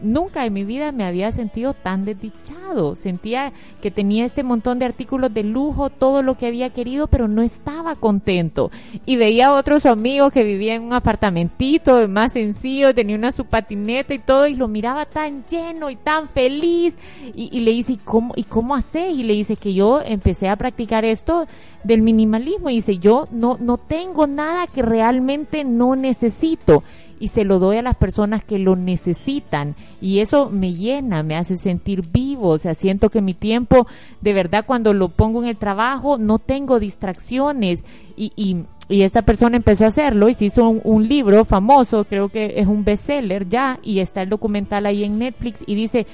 nunca 0.00 0.44
en 0.44 0.52
mi 0.52 0.64
vida 0.64 0.92
me 0.92 1.04
había 1.04 1.32
sentido 1.32 1.74
tan 1.74 2.04
desdichado. 2.04 2.96
Sentía 2.96 3.52
que 3.80 3.90
tenía 3.90 4.24
este 4.24 4.42
montón 4.42 4.78
de 4.78 4.84
artículos 4.84 5.32
de 5.32 5.42
lujo, 5.42 5.90
todo 5.90 6.22
lo 6.22 6.36
que 6.36 6.46
había 6.46 6.70
querido, 6.70 7.06
pero 7.06 7.28
no 7.28 7.42
estaba 7.42 7.94
contento. 7.94 8.70
Y 9.04 9.16
veía 9.16 9.48
a 9.48 9.52
otros 9.52 9.86
amigos 9.86 10.32
que 10.32 10.44
vivían 10.44 10.76
en 10.76 10.82
un 10.84 10.92
apartamentito 10.92 12.06
más 12.08 12.32
sencillo, 12.32 12.94
tenía 12.94 13.16
una 13.16 13.32
su 13.32 13.44
patineta 13.44 14.14
y 14.14 14.18
todo, 14.18 14.46
y 14.46 14.54
lo 14.54 14.68
miraba 14.68 15.06
tan 15.06 15.44
lleno 15.44 15.90
y 15.90 15.96
tan 15.96 16.28
feliz. 16.28 16.96
Y, 17.34 17.60
le 17.60 17.70
dice, 17.72 17.94
¿y 17.94 17.96
cómo, 17.96 18.34
¿y? 18.36 19.10
Y 19.10 19.22
le 19.22 19.34
dice 19.34 19.56
que 19.56 19.74
yo 19.74 20.00
empecé 20.02 20.48
a 20.48 20.56
practicar 20.56 21.04
esto 21.04 21.46
del 21.84 22.02
minimalismo. 22.02 22.70
Y 22.70 22.76
dice, 22.76 22.98
yo 22.98 23.28
no, 23.30 23.56
no 23.60 23.78
tengo 23.78 24.26
nada 24.26 24.66
que 24.66 24.82
realmente 24.82 25.64
no 25.64 25.96
necesito 25.96 26.82
y 27.20 27.28
se 27.28 27.44
lo 27.44 27.58
doy 27.58 27.78
a 27.78 27.82
las 27.82 27.96
personas 27.96 28.44
que 28.44 28.58
lo 28.58 28.76
necesitan. 28.76 29.74
Y 30.00 30.20
eso 30.20 30.50
me 30.50 30.74
llena, 30.74 31.22
me 31.22 31.36
hace 31.36 31.56
sentir 31.56 32.02
vivo, 32.12 32.50
o 32.50 32.58
sea, 32.58 32.74
siento 32.74 33.10
que 33.10 33.20
mi 33.20 33.34
tiempo, 33.34 33.86
de 34.20 34.32
verdad, 34.32 34.64
cuando 34.66 34.92
lo 34.92 35.08
pongo 35.08 35.42
en 35.42 35.48
el 35.48 35.58
trabajo, 35.58 36.18
no 36.18 36.38
tengo 36.38 36.78
distracciones. 36.78 37.84
Y, 38.16 38.32
y, 38.36 38.64
esta 38.88 39.22
persona 39.22 39.56
empezó 39.56 39.84
a 39.84 39.88
hacerlo 39.88 40.28
y 40.28 40.34
se 40.34 40.44
hizo 40.44 40.68
un, 40.68 40.80
un 40.84 41.08
libro 41.08 41.44
famoso, 41.44 42.04
creo 42.04 42.28
que 42.28 42.54
es 42.56 42.68
un 42.68 42.84
bestseller 42.84 43.48
ya 43.48 43.80
y 43.82 43.98
está 43.98 44.22
el 44.22 44.28
documental 44.28 44.86
ahí 44.86 45.02
en 45.02 45.18
Netflix 45.18 45.64
y 45.66 45.74
dice, 45.74 46.06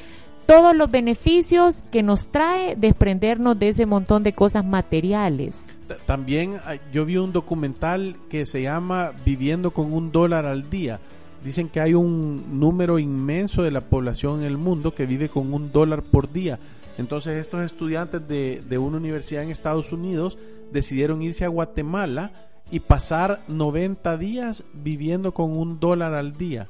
todos 0.47 0.75
los 0.75 0.91
beneficios 0.91 1.83
que 1.93 2.03
nos 2.03 2.29
trae 2.29 2.75
desprendernos 2.75 3.59
de 3.59 3.69
ese 3.69 3.85
montón 3.85 4.23
de 4.23 4.33
cosas 4.33 4.65
materiales 4.65 5.67
también 6.07 6.59
yo 6.93 7.05
vi 7.05 7.17
un 7.17 7.33
documental 7.33 8.17
que 8.29 8.47
se 8.47 8.63
llama 8.63 9.13
Viviendo 9.25 9.73
con 9.73 9.93
un 9.93 10.13
dólar 10.13 10.47
al 10.47 10.71
día. 10.71 11.01
Dicen 11.45 11.69
que 11.69 11.81
hay 11.81 11.95
un 11.95 12.61
número 12.61 12.99
inmenso 12.99 13.63
de 13.63 13.71
la 13.71 13.81
población 13.81 14.41
en 14.41 14.47
el 14.47 14.59
mundo 14.59 14.95
que 14.95 15.07
vive 15.07 15.29
con 15.29 15.53
un 15.53 15.73
dólar 15.73 16.03
por 16.03 16.33
día. 16.33 16.59
Entonces 16.99 17.35
estos 17.41 17.63
estudiantes 17.63 18.27
de, 18.29 18.63
de 18.69 18.79
una 18.79 18.99
universidad 18.99 19.43
en 19.43 19.51
Estados 19.51 19.93
Unidos 19.93 20.39
decidieron 20.71 21.23
irse 21.23 21.45
a 21.45 21.49
Guatemala 21.49 22.33
y 22.71 22.81
pasar 22.81 23.41
90 23.49 24.17
días 24.17 24.65
viviendo 24.73 25.35
con 25.35 25.51
un 25.51 25.81
dólar 25.81 26.15
al 26.15 26.33
día. 26.33 26.67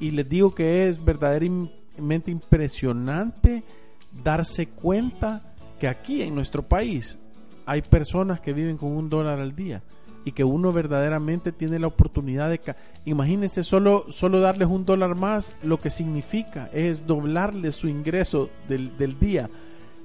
Y 0.00 0.10
les 0.10 0.28
digo 0.28 0.54
que 0.54 0.88
es 0.88 1.04
verdaderamente 1.04 2.30
impresionante 2.30 3.64
darse 4.22 4.68
cuenta 4.68 5.54
que 5.78 5.88
aquí 5.88 6.22
en 6.22 6.34
nuestro 6.34 6.62
país 6.62 7.18
hay 7.66 7.82
personas 7.82 8.40
que 8.40 8.52
viven 8.52 8.76
con 8.76 8.92
un 8.92 9.08
dólar 9.08 9.40
al 9.40 9.54
día 9.54 9.82
y 10.24 10.32
que 10.32 10.44
uno 10.44 10.72
verdaderamente 10.72 11.52
tiene 11.52 11.78
la 11.78 11.86
oportunidad 11.86 12.48
de... 12.48 12.60
Imagínense 13.04 13.62
solo, 13.62 14.06
solo 14.08 14.40
darles 14.40 14.68
un 14.68 14.86
dólar 14.86 15.16
más, 15.16 15.54
lo 15.62 15.80
que 15.80 15.90
significa 15.90 16.70
es 16.72 17.06
doblarle 17.06 17.72
su 17.72 17.88
ingreso 17.88 18.48
del, 18.68 18.96
del 18.96 19.18
día. 19.18 19.48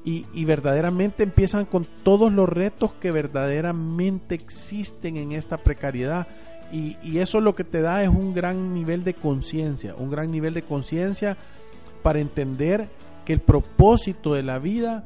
Y, 0.04 0.26
y, 0.34 0.46
verdaderamente 0.46 1.24
empiezan 1.24 1.66
con 1.66 1.86
todos 2.04 2.32
los 2.32 2.48
retos 2.48 2.94
que 2.94 3.12
verdaderamente 3.12 4.34
existen 4.34 5.18
en 5.18 5.34
esta 5.34 5.58
precariedad. 5.58 6.28
Y, 6.72 6.98
y 7.04 7.20
eso 7.20 7.42
lo 7.42 7.54
que 7.54 7.66
te 7.66 7.82
da 7.82 8.02
es 8.04 8.10
un 8.10 8.34
gran 8.34 8.74
nivel 8.74 9.04
de 9.04 9.14
conciencia, 9.14 9.96
un 9.96 10.10
gran 10.10 10.32
nivel 10.32 10.54
de 10.54 10.64
conciencia 10.64 11.38
para 12.02 12.20
entender 12.20 12.88
que 13.26 13.34
el 13.34 13.40
propósito 13.40 14.34
de 14.34 14.44
la 14.44 14.58
vida 14.58 15.04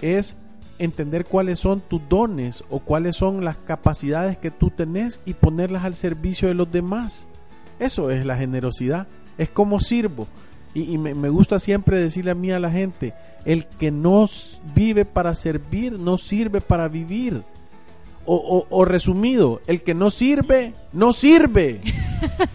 es 0.00 0.36
entender 0.78 1.24
cuáles 1.24 1.58
son 1.58 1.80
tus 1.80 2.06
dones 2.08 2.64
o 2.70 2.80
cuáles 2.80 3.16
son 3.16 3.44
las 3.44 3.56
capacidades 3.56 4.38
que 4.38 4.50
tú 4.50 4.70
tenés 4.70 5.20
y 5.24 5.34
ponerlas 5.34 5.84
al 5.84 5.94
servicio 5.94 6.48
de 6.48 6.54
los 6.54 6.70
demás. 6.70 7.26
Eso 7.78 8.10
es 8.10 8.24
la 8.24 8.36
generosidad, 8.36 9.06
es 9.38 9.48
como 9.50 9.80
sirvo. 9.80 10.26
Y, 10.76 10.98
me, 10.98 11.14
me, 11.14 11.28
gusta 11.28 11.60
siempre 11.60 12.00
decirle 12.00 12.32
a 12.32 12.34
mí 12.34 12.50
a 12.50 12.58
la 12.58 12.68
gente, 12.68 13.14
el 13.44 13.64
que 13.66 13.92
no 13.92 14.28
vive 14.74 15.04
para 15.04 15.36
servir, 15.36 16.00
no 16.00 16.18
sirve 16.18 16.60
para 16.60 16.88
vivir. 16.88 17.44
O, 18.26 18.84
resumido, 18.84 19.60
el 19.66 19.82
que 19.82 19.94
no 19.94 20.10
sirve, 20.10 20.72
no 20.92 21.12
sirve. 21.12 21.80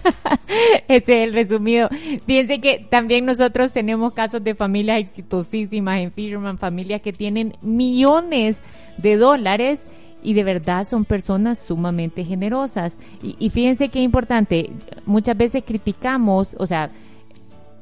Ese 0.87 1.23
es 1.23 1.27
el 1.27 1.33
resumido. 1.33 1.89
Fíjense 2.25 2.59
que 2.59 2.85
también 2.89 3.25
nosotros 3.25 3.71
tenemos 3.71 4.13
casos 4.13 4.43
de 4.43 4.55
familias 4.55 4.99
exitosísimas 4.99 6.01
en 6.01 6.11
Fisherman, 6.11 6.57
familias 6.57 7.01
que 7.01 7.13
tienen 7.13 7.55
millones 7.61 8.57
de 8.97 9.17
dólares 9.17 9.85
y 10.23 10.33
de 10.33 10.43
verdad 10.43 10.85
son 10.85 11.05
personas 11.05 11.59
sumamente 11.59 12.25
generosas. 12.25 12.97
Y, 13.21 13.35
y 13.39 13.49
fíjense 13.49 13.89
qué 13.89 14.01
importante, 14.01 14.71
muchas 15.05 15.37
veces 15.37 15.63
criticamos, 15.65 16.55
o 16.57 16.65
sea, 16.65 16.91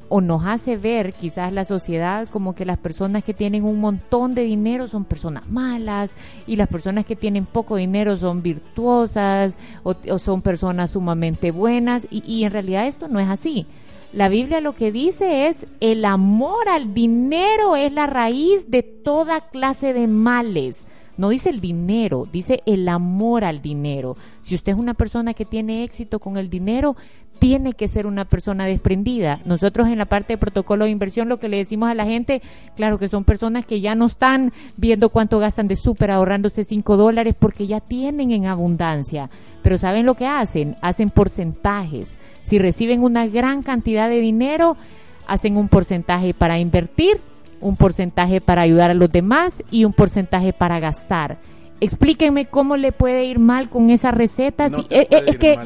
o 0.08 0.20
nos 0.20 0.44
hace 0.46 0.76
ver 0.76 1.12
quizás 1.12 1.52
la 1.52 1.64
sociedad 1.64 2.28
como 2.28 2.54
que 2.54 2.64
las 2.64 2.78
personas 2.78 3.24
que 3.24 3.34
tienen 3.34 3.64
un 3.64 3.80
montón 3.80 4.34
de 4.34 4.42
dinero 4.42 4.88
son 4.88 5.04
personas 5.04 5.48
malas 5.48 6.14
y 6.46 6.56
las 6.56 6.68
personas 6.68 7.06
que 7.06 7.16
tienen 7.16 7.46
poco 7.46 7.76
dinero 7.76 8.16
son 8.16 8.42
virtuosas 8.42 9.56
o, 9.82 9.94
son 10.18 10.42
personas 10.42 10.90
sumamente 10.90 11.50
buenas 11.50 12.06
y, 12.10 12.44
en 12.44 12.52
realidad 12.52 12.86
esto 12.86 13.08
no 13.08 13.20
es 13.20 13.28
así. 13.28 13.66
La 14.12 14.28
Biblia 14.28 14.62
lo 14.62 14.74
que 14.74 14.90
dice 14.90 15.48
es 15.48 15.66
el 15.80 16.04
amor 16.06 16.68
al 16.68 16.94
dinero 16.94 17.76
es 17.76 17.92
la 17.92 18.06
raíz 18.06 18.70
de 18.70 18.82
toda 18.82 19.40
clase 19.40 19.92
de 19.92 20.06
males. 20.06 20.82
No 21.18 21.28
dice 21.28 21.50
el 21.50 21.60
dinero, 21.60 22.26
dice 22.32 22.62
el 22.64 22.88
amor 22.88 23.44
al 23.44 23.60
dinero. 23.60 24.16
Si 24.40 24.54
usted 24.54 24.72
es 24.72 24.78
una 24.78 24.94
persona 24.94 25.34
que 25.34 25.44
tiene 25.44 25.84
éxito 25.84 26.20
con 26.20 26.38
el 26.38 26.48
dinero, 26.48 26.96
tiene 27.38 27.72
que 27.72 27.88
ser 27.88 28.06
una 28.06 28.24
persona 28.24 28.66
desprendida. 28.66 29.40
Nosotros 29.44 29.88
en 29.88 29.98
la 29.98 30.06
parte 30.06 30.32
de 30.32 30.38
protocolo 30.38 30.84
de 30.84 30.90
inversión 30.90 31.28
lo 31.28 31.38
que 31.38 31.48
le 31.48 31.58
decimos 31.58 31.90
a 31.90 31.94
la 31.94 32.04
gente, 32.04 32.42
claro 32.76 32.98
que 32.98 33.08
son 33.08 33.24
personas 33.24 33.66
que 33.66 33.80
ya 33.80 33.94
no 33.94 34.06
están 34.06 34.52
viendo 34.76 35.08
cuánto 35.08 35.38
gastan 35.38 35.68
de 35.68 35.76
súper 35.76 36.10
ahorrándose 36.10 36.64
5 36.64 36.96
dólares 36.96 37.34
porque 37.38 37.66
ya 37.66 37.80
tienen 37.80 38.30
en 38.32 38.46
abundancia. 38.46 39.30
Pero 39.62 39.78
¿saben 39.78 40.06
lo 40.06 40.14
que 40.14 40.26
hacen? 40.26 40.76
Hacen 40.82 41.10
porcentajes. 41.10 42.18
Si 42.42 42.58
reciben 42.58 43.02
una 43.02 43.26
gran 43.26 43.62
cantidad 43.62 44.08
de 44.08 44.20
dinero, 44.20 44.76
hacen 45.26 45.56
un 45.56 45.68
porcentaje 45.68 46.32
para 46.32 46.58
invertir, 46.58 47.20
un 47.60 47.76
porcentaje 47.76 48.40
para 48.40 48.62
ayudar 48.62 48.90
a 48.90 48.94
los 48.94 49.10
demás 49.10 49.62
y 49.70 49.84
un 49.84 49.92
porcentaje 49.92 50.52
para 50.52 50.80
gastar. 50.80 51.38
Explíquenme 51.80 52.46
cómo 52.46 52.76
le 52.76 52.92
puede 52.92 53.24
ir 53.24 53.38
mal 53.38 53.68
con 53.68 53.90
esa 53.90 54.10
receta. 54.10 54.66
Eh, 54.90 55.08
eh, 55.10 55.22
es 55.26 55.36
que 55.36 55.58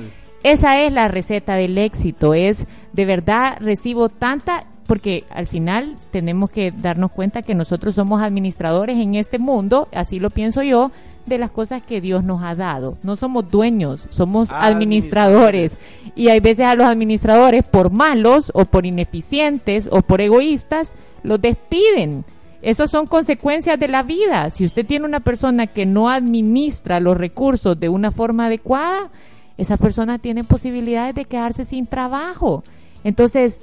esa 0.42 0.80
es 0.80 0.92
la 0.92 1.08
receta 1.08 1.54
del 1.54 1.78
éxito, 1.78 2.34
es 2.34 2.66
de 2.92 3.04
verdad 3.04 3.56
recibo 3.60 4.08
tanta, 4.08 4.64
porque 4.86 5.24
al 5.30 5.46
final 5.46 5.96
tenemos 6.10 6.50
que 6.50 6.72
darnos 6.72 7.12
cuenta 7.12 7.42
que 7.42 7.54
nosotros 7.54 7.94
somos 7.94 8.20
administradores 8.20 8.98
en 8.98 9.14
este 9.14 9.38
mundo, 9.38 9.88
así 9.92 10.18
lo 10.18 10.30
pienso 10.30 10.62
yo, 10.62 10.90
de 11.26 11.38
las 11.38 11.50
cosas 11.50 11.82
que 11.82 12.00
Dios 12.00 12.24
nos 12.24 12.42
ha 12.42 12.54
dado. 12.54 12.96
No 13.02 13.16
somos 13.16 13.50
dueños, 13.50 14.06
somos 14.10 14.48
administradores. 14.50 15.78
Y 16.14 16.28
hay 16.28 16.40
veces 16.40 16.66
a 16.66 16.74
los 16.74 16.86
administradores, 16.86 17.64
por 17.64 17.90
malos 17.90 18.50
o 18.54 18.64
por 18.64 18.86
ineficientes 18.86 19.88
o 19.90 20.02
por 20.02 20.20
egoístas, 20.20 20.94
los 21.22 21.40
despiden. 21.40 22.24
Esas 22.62 22.90
son 22.90 23.06
consecuencias 23.06 23.78
de 23.78 23.88
la 23.88 24.02
vida. 24.02 24.50
Si 24.50 24.64
usted 24.64 24.86
tiene 24.86 25.04
una 25.04 25.20
persona 25.20 25.66
que 25.66 25.84
no 25.86 26.08
administra 26.08 27.00
los 27.00 27.16
recursos 27.16 27.78
de 27.78 27.88
una 27.88 28.10
forma 28.12 28.46
adecuada, 28.46 29.10
esa 29.58 29.76
persona 29.76 30.18
tiene 30.18 30.44
posibilidades 30.44 31.14
de 31.14 31.24
quedarse 31.24 31.64
sin 31.64 31.86
trabajo. 31.86 32.62
Entonces, 33.04 33.60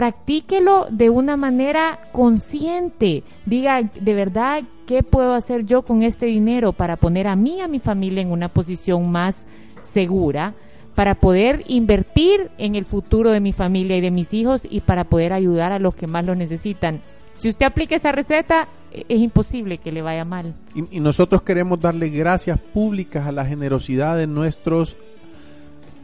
practíquelo 0.00 0.86
de 0.90 1.10
una 1.10 1.36
manera 1.36 1.98
consciente. 2.12 3.22
Diga, 3.44 3.82
de 3.82 4.14
verdad, 4.14 4.62
¿qué 4.86 5.02
puedo 5.02 5.34
hacer 5.34 5.66
yo 5.66 5.82
con 5.82 6.02
este 6.02 6.24
dinero 6.24 6.72
para 6.72 6.96
poner 6.96 7.26
a 7.26 7.36
mí 7.36 7.56
y 7.58 7.60
a 7.60 7.68
mi 7.68 7.80
familia 7.80 8.22
en 8.22 8.32
una 8.32 8.48
posición 8.48 9.10
más 9.10 9.44
segura? 9.82 10.54
para 10.94 11.14
poder 11.14 11.62
invertir 11.66 12.50
en 12.58 12.74
el 12.74 12.84
futuro 12.84 13.30
de 13.30 13.40
mi 13.40 13.52
familia 13.52 13.96
y 13.96 14.00
de 14.00 14.10
mis 14.10 14.34
hijos 14.34 14.66
y 14.68 14.80
para 14.80 15.04
poder 15.04 15.32
ayudar 15.32 15.72
a 15.72 15.78
los 15.78 15.94
que 15.94 16.06
más 16.06 16.24
lo 16.24 16.34
necesitan. 16.34 17.00
Si 17.34 17.48
usted 17.48 17.64
aplica 17.64 17.94
esa 17.94 18.12
receta, 18.12 18.68
e-, 18.92 19.06
es 19.08 19.18
imposible 19.20 19.78
que 19.78 19.92
le 19.92 20.02
vaya 20.02 20.24
mal. 20.24 20.54
Y, 20.74 20.96
y 20.96 21.00
nosotros 21.00 21.42
queremos 21.42 21.80
darle 21.80 22.10
gracias 22.10 22.58
públicas 22.58 23.26
a 23.26 23.32
la 23.32 23.46
generosidad 23.46 24.16
de 24.16 24.26
nuestros 24.26 24.96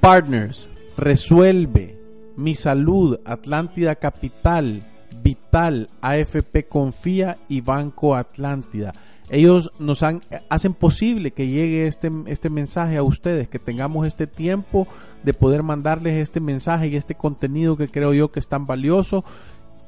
Partners, 0.00 0.70
Resuelve, 0.96 1.95
Mi 2.36 2.54
Salud, 2.54 3.18
Atlántida 3.24 3.96
Capital, 3.96 4.82
Vital, 5.22 5.88
AFP 6.00 6.68
Confía 6.68 7.38
y 7.48 7.60
Banco 7.60 8.14
Atlántida. 8.14 8.92
Ellos 9.28 9.72
nos 9.80 10.02
han, 10.04 10.22
hacen 10.48 10.72
posible 10.72 11.32
que 11.32 11.48
llegue 11.48 11.88
este, 11.88 12.12
este 12.26 12.48
mensaje 12.48 12.96
a 12.96 13.02
ustedes, 13.02 13.48
que 13.48 13.58
tengamos 13.58 14.06
este 14.06 14.26
tiempo 14.26 14.86
de 15.24 15.34
poder 15.34 15.64
mandarles 15.64 16.14
este 16.14 16.38
mensaje 16.38 16.88
y 16.88 16.96
este 16.96 17.16
contenido 17.16 17.76
que 17.76 17.88
creo 17.88 18.14
yo 18.14 18.30
que 18.30 18.38
es 18.38 18.48
tan 18.48 18.66
valioso. 18.66 19.24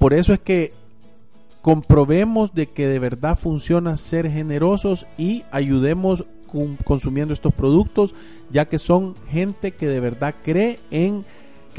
Por 0.00 0.12
eso 0.12 0.32
es 0.32 0.40
que 0.40 0.72
comprobemos 1.62 2.52
de 2.52 2.66
que 2.66 2.88
de 2.88 2.98
verdad 2.98 3.38
funciona 3.38 3.96
ser 3.96 4.30
generosos 4.30 5.06
y 5.16 5.44
ayudemos 5.52 6.24
consumiendo 6.84 7.34
estos 7.34 7.52
productos, 7.52 8.14
ya 8.50 8.64
que 8.64 8.78
son 8.78 9.14
gente 9.28 9.72
que 9.72 9.86
de 9.86 10.00
verdad 10.00 10.34
cree 10.42 10.80
en 10.90 11.24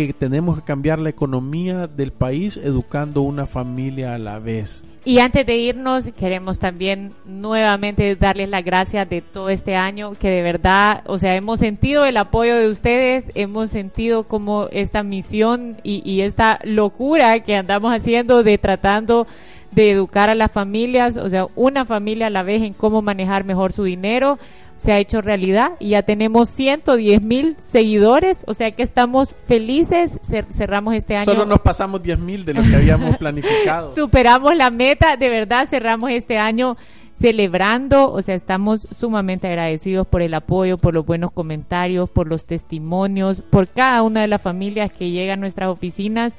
que 0.08 0.14
tenemos 0.14 0.58
que 0.58 0.64
cambiar 0.64 1.00
la 1.00 1.10
economía 1.10 1.88
del 1.88 2.12
país 2.12 2.58
educando 2.58 3.22
una 3.22 3.46
familia 3.46 4.16
a 4.16 4.18
la 4.18 4.40
vez. 4.40 4.84
Y 5.06 5.20
antes 5.20 5.46
de 5.46 5.58
irnos, 5.58 6.10
queremos 6.18 6.60
también 6.60 7.12
nuevamente 7.26 8.16
darles 8.16 8.50
las 8.50 8.64
gracias 8.64 9.10
de 9.10 9.22
todo 9.22 9.50
este 9.50 9.76
año, 9.76 10.12
que 10.20 10.30
de 10.30 10.42
verdad, 10.42 11.04
o 11.06 11.18
sea, 11.18 11.36
hemos 11.36 11.60
sentido 11.60 12.06
el 12.06 12.18
apoyo 12.18 12.56
de 12.56 12.70
ustedes, 12.70 13.32
hemos 13.36 13.72
sentido 13.72 14.24
como 14.24 14.68
esta 14.72 15.04
misión 15.04 15.78
y, 15.84 16.02
y 16.10 16.22
esta 16.22 16.60
locura 16.64 17.40
que 17.40 17.56
andamos 17.56 17.94
haciendo 17.94 18.44
de 18.44 18.58
tratando 18.58 19.26
de 19.72 19.92
educar 19.92 20.30
a 20.30 20.36
las 20.36 20.52
familias, 20.52 21.18
o 21.18 21.30
sea, 21.30 21.48
una 21.56 21.86
familia 21.86 22.28
a 22.28 22.32
la 22.32 22.44
vez 22.44 22.62
en 22.64 22.74
cómo 22.74 23.02
manejar 23.02 23.44
mejor 23.44 23.72
su 23.72 23.84
dinero 23.84 24.40
se 24.80 24.94
ha 24.94 24.98
hecho 24.98 25.22
realidad 25.22 25.74
y 25.80 25.90
ya 25.90 26.04
tenemos 26.04 26.50
110 26.52 27.22
mil 27.22 27.58
seguidores, 27.60 28.46
o 28.48 28.54
sea 28.54 28.72
que 28.72 28.82
estamos 28.82 29.36
felices, 29.46 30.20
cerramos 30.54 30.94
este 30.94 31.18
año. 31.18 31.26
Solo 31.26 31.46
nos 31.46 31.60
pasamos 31.60 32.02
10 32.02 32.20
mil 32.20 32.46
de 32.46 32.54
lo 32.54 32.64
que 32.64 32.78
habíamos 32.78 33.18
planificado. 33.20 33.94
Superamos 33.94 34.56
la 34.56 34.70
meta, 34.70 35.18
de 35.18 35.28
verdad 35.28 35.68
cerramos 35.70 36.12
este 36.12 36.38
año 36.38 36.78
celebrando, 37.14 38.10
o 38.10 38.22
sea, 38.22 38.36
estamos 38.36 38.88
sumamente 38.98 39.48
agradecidos 39.48 40.08
por 40.08 40.22
el 40.22 40.34
apoyo, 40.34 40.78
por 40.78 40.94
los 40.94 41.06
buenos 41.06 41.34
comentarios, 41.34 42.10
por 42.10 42.28
los 42.28 42.46
testimonios, 42.46 43.42
por 43.42 43.68
cada 43.68 44.02
una 44.04 44.22
de 44.22 44.28
las 44.28 44.42
familias 44.42 44.94
que 44.94 45.12
llegan 45.12 45.40
a 45.40 45.42
nuestras 45.42 45.68
oficinas 45.70 46.36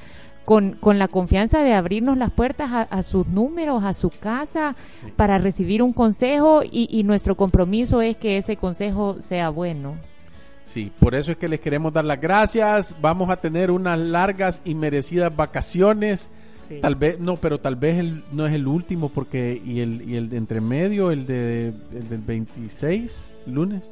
con, 0.50 0.72
con 0.72 0.98
la 0.98 1.06
confianza 1.06 1.62
de 1.62 1.74
abrirnos 1.74 2.18
las 2.18 2.32
puertas 2.32 2.88
a, 2.90 3.02
sus 3.04 3.24
números, 3.28 3.84
a 3.84 3.94
su 3.94 4.10
casa, 4.10 4.74
para 5.14 5.38
recibir 5.38 5.80
un 5.80 5.92
consejo 5.92 6.64
y, 6.64 6.88
y 6.90 7.04
nuestro 7.04 7.36
compromiso 7.36 8.02
es 8.02 8.16
que 8.16 8.36
ese 8.36 8.56
consejo 8.56 9.18
sea 9.22 9.50
bueno. 9.50 9.94
Sí, 10.64 10.90
por 10.98 11.14
eso 11.14 11.30
es 11.30 11.38
que 11.38 11.46
les 11.46 11.60
queremos 11.60 11.92
dar 11.92 12.04
las 12.04 12.20
gracias. 12.20 12.96
Vamos 13.00 13.30
a 13.30 13.36
tener 13.36 13.70
unas 13.70 13.96
largas 13.96 14.60
y 14.64 14.74
merecidas 14.74 15.36
vacaciones. 15.36 16.30
Tal 16.82 16.96
vez, 16.96 17.20
no, 17.20 17.36
pero 17.36 17.60
tal 17.60 17.76
vez 17.76 17.98
el, 17.98 18.24
no 18.32 18.44
es 18.44 18.52
el 18.52 18.66
último 18.66 19.08
porque, 19.08 19.62
y 19.64 19.78
el, 19.78 20.02
y 20.02 20.16
el 20.16 20.30
de 20.30 20.36
entre 20.36 20.60
medio, 20.60 21.12
el, 21.12 21.28
de, 21.28 21.68
el 21.68 22.08
del 22.08 22.22
26, 22.22 23.24
lunes. 23.46 23.88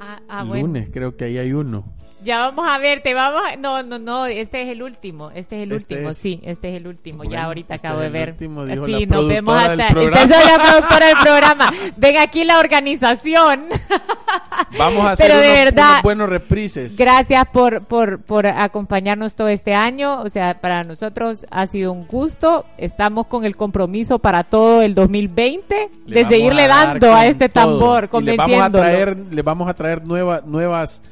Ah, 0.00 0.18
ah 0.28 0.42
lunes, 0.42 0.88
creo 0.92 1.16
que 1.16 1.26
ahí 1.26 1.38
hay 1.38 1.52
uno. 1.52 1.84
Ya 2.22 2.40
vamos 2.40 2.68
a 2.68 2.78
ver, 2.78 3.02
te 3.02 3.14
vamos 3.14 3.42
a... 3.46 3.56
No, 3.56 3.82
no, 3.82 3.98
no, 3.98 4.26
este 4.26 4.62
es 4.62 4.68
el 4.68 4.82
último, 4.82 5.30
este 5.30 5.56
es 5.56 5.68
el 5.68 5.72
este 5.72 5.94
último, 5.94 6.14
sí, 6.14 6.40
este 6.42 6.70
es 6.70 6.76
el 6.80 6.86
último, 6.86 7.24
ya 7.24 7.44
ahorita 7.44 7.74
este 7.74 7.86
acabo 7.86 8.02
de 8.02 8.10
ver. 8.10 8.30
Último, 8.30 8.64
dijo 8.66 8.86
sí, 8.86 9.06
nos 9.06 9.26
vemos 9.26 9.56
hasta... 9.56 9.86
Esta 9.86 10.22
es 10.22 10.46
la 10.46 10.58
productora 10.58 11.06
del 11.06 11.16
programa. 11.22 11.72
Ven 11.96 12.18
aquí 12.18 12.44
la 12.44 12.58
organización. 12.58 13.68
Vamos 14.78 15.04
a 15.04 15.10
hacer 15.12 15.28
Pero 15.28 15.40
de 15.40 15.50
verdad, 15.50 16.00
buenos 16.02 16.28
reprises. 16.28 16.96
Gracias 16.96 17.46
por, 17.48 17.84
por, 17.84 18.20
por 18.22 18.46
acompañarnos 18.46 19.34
todo 19.34 19.48
este 19.48 19.74
año, 19.74 20.20
o 20.20 20.28
sea, 20.28 20.60
para 20.60 20.84
nosotros 20.84 21.46
ha 21.50 21.66
sido 21.66 21.92
un 21.92 22.06
gusto, 22.06 22.64
estamos 22.76 23.26
con 23.26 23.44
el 23.44 23.56
compromiso 23.56 24.18
para 24.18 24.44
todo 24.44 24.82
el 24.82 24.94
2020 24.94 25.90
de 26.06 26.26
seguirle 26.26 26.68
dando 26.68 27.14
a 27.14 27.26
este 27.26 27.48
tambor, 27.48 28.08
convenciéndolo. 28.08 28.54
le 28.54 28.58
vamos 28.58 28.66
a 28.66 28.80
traer, 28.80 29.16
le 29.16 29.42
vamos 29.42 29.68
a 29.68 29.74
traer 29.74 30.06
nueva, 30.06 30.42
nuevas 30.44 31.02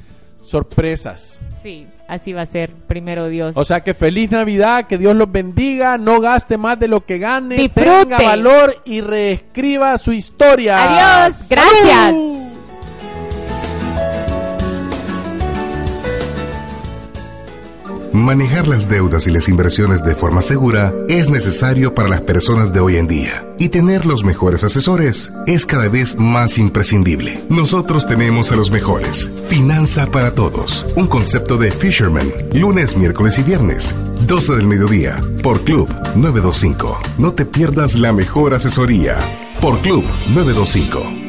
sorpresas. 0.48 1.40
Sí, 1.62 1.86
así 2.06 2.32
va 2.32 2.42
a 2.42 2.46
ser, 2.46 2.72
primero 2.72 3.28
Dios. 3.28 3.52
O 3.56 3.64
sea 3.64 3.82
que 3.82 3.94
feliz 3.94 4.30
Navidad, 4.30 4.86
que 4.86 4.98
Dios 4.98 5.16
los 5.16 5.30
bendiga, 5.30 5.98
no 5.98 6.20
gaste 6.20 6.56
más 6.56 6.78
de 6.78 6.88
lo 6.88 7.04
que 7.04 7.18
gane, 7.18 7.68
tenga 7.68 8.18
valor 8.18 8.76
y 8.84 9.00
reescriba 9.00 9.96
su 9.98 10.12
historia. 10.12 11.24
Adiós, 11.24 11.48
gracias. 11.48 12.37
Manejar 18.18 18.66
las 18.66 18.88
deudas 18.88 19.28
y 19.28 19.30
las 19.30 19.48
inversiones 19.48 20.02
de 20.02 20.16
forma 20.16 20.42
segura 20.42 20.92
es 21.08 21.30
necesario 21.30 21.94
para 21.94 22.08
las 22.08 22.20
personas 22.22 22.72
de 22.72 22.80
hoy 22.80 22.96
en 22.96 23.06
día 23.06 23.48
y 23.58 23.68
tener 23.68 24.06
los 24.06 24.24
mejores 24.24 24.64
asesores 24.64 25.32
es 25.46 25.64
cada 25.64 25.88
vez 25.88 26.16
más 26.18 26.58
imprescindible. 26.58 27.40
Nosotros 27.48 28.08
tenemos 28.08 28.50
a 28.50 28.56
los 28.56 28.72
mejores. 28.72 29.30
Finanza 29.48 30.06
para 30.08 30.34
todos. 30.34 30.84
Un 30.96 31.06
concepto 31.06 31.58
de 31.58 31.70
Fisherman. 31.70 32.28
Lunes, 32.52 32.96
miércoles 32.96 33.38
y 33.38 33.44
viernes. 33.44 33.94
12 34.26 34.56
del 34.56 34.66
mediodía. 34.66 35.20
Por 35.40 35.62
Club 35.62 35.88
925. 36.16 37.00
No 37.18 37.32
te 37.32 37.46
pierdas 37.46 37.94
la 37.94 38.12
mejor 38.12 38.52
asesoría. 38.52 39.16
Por 39.60 39.78
Club 39.78 40.04
925. 40.34 41.27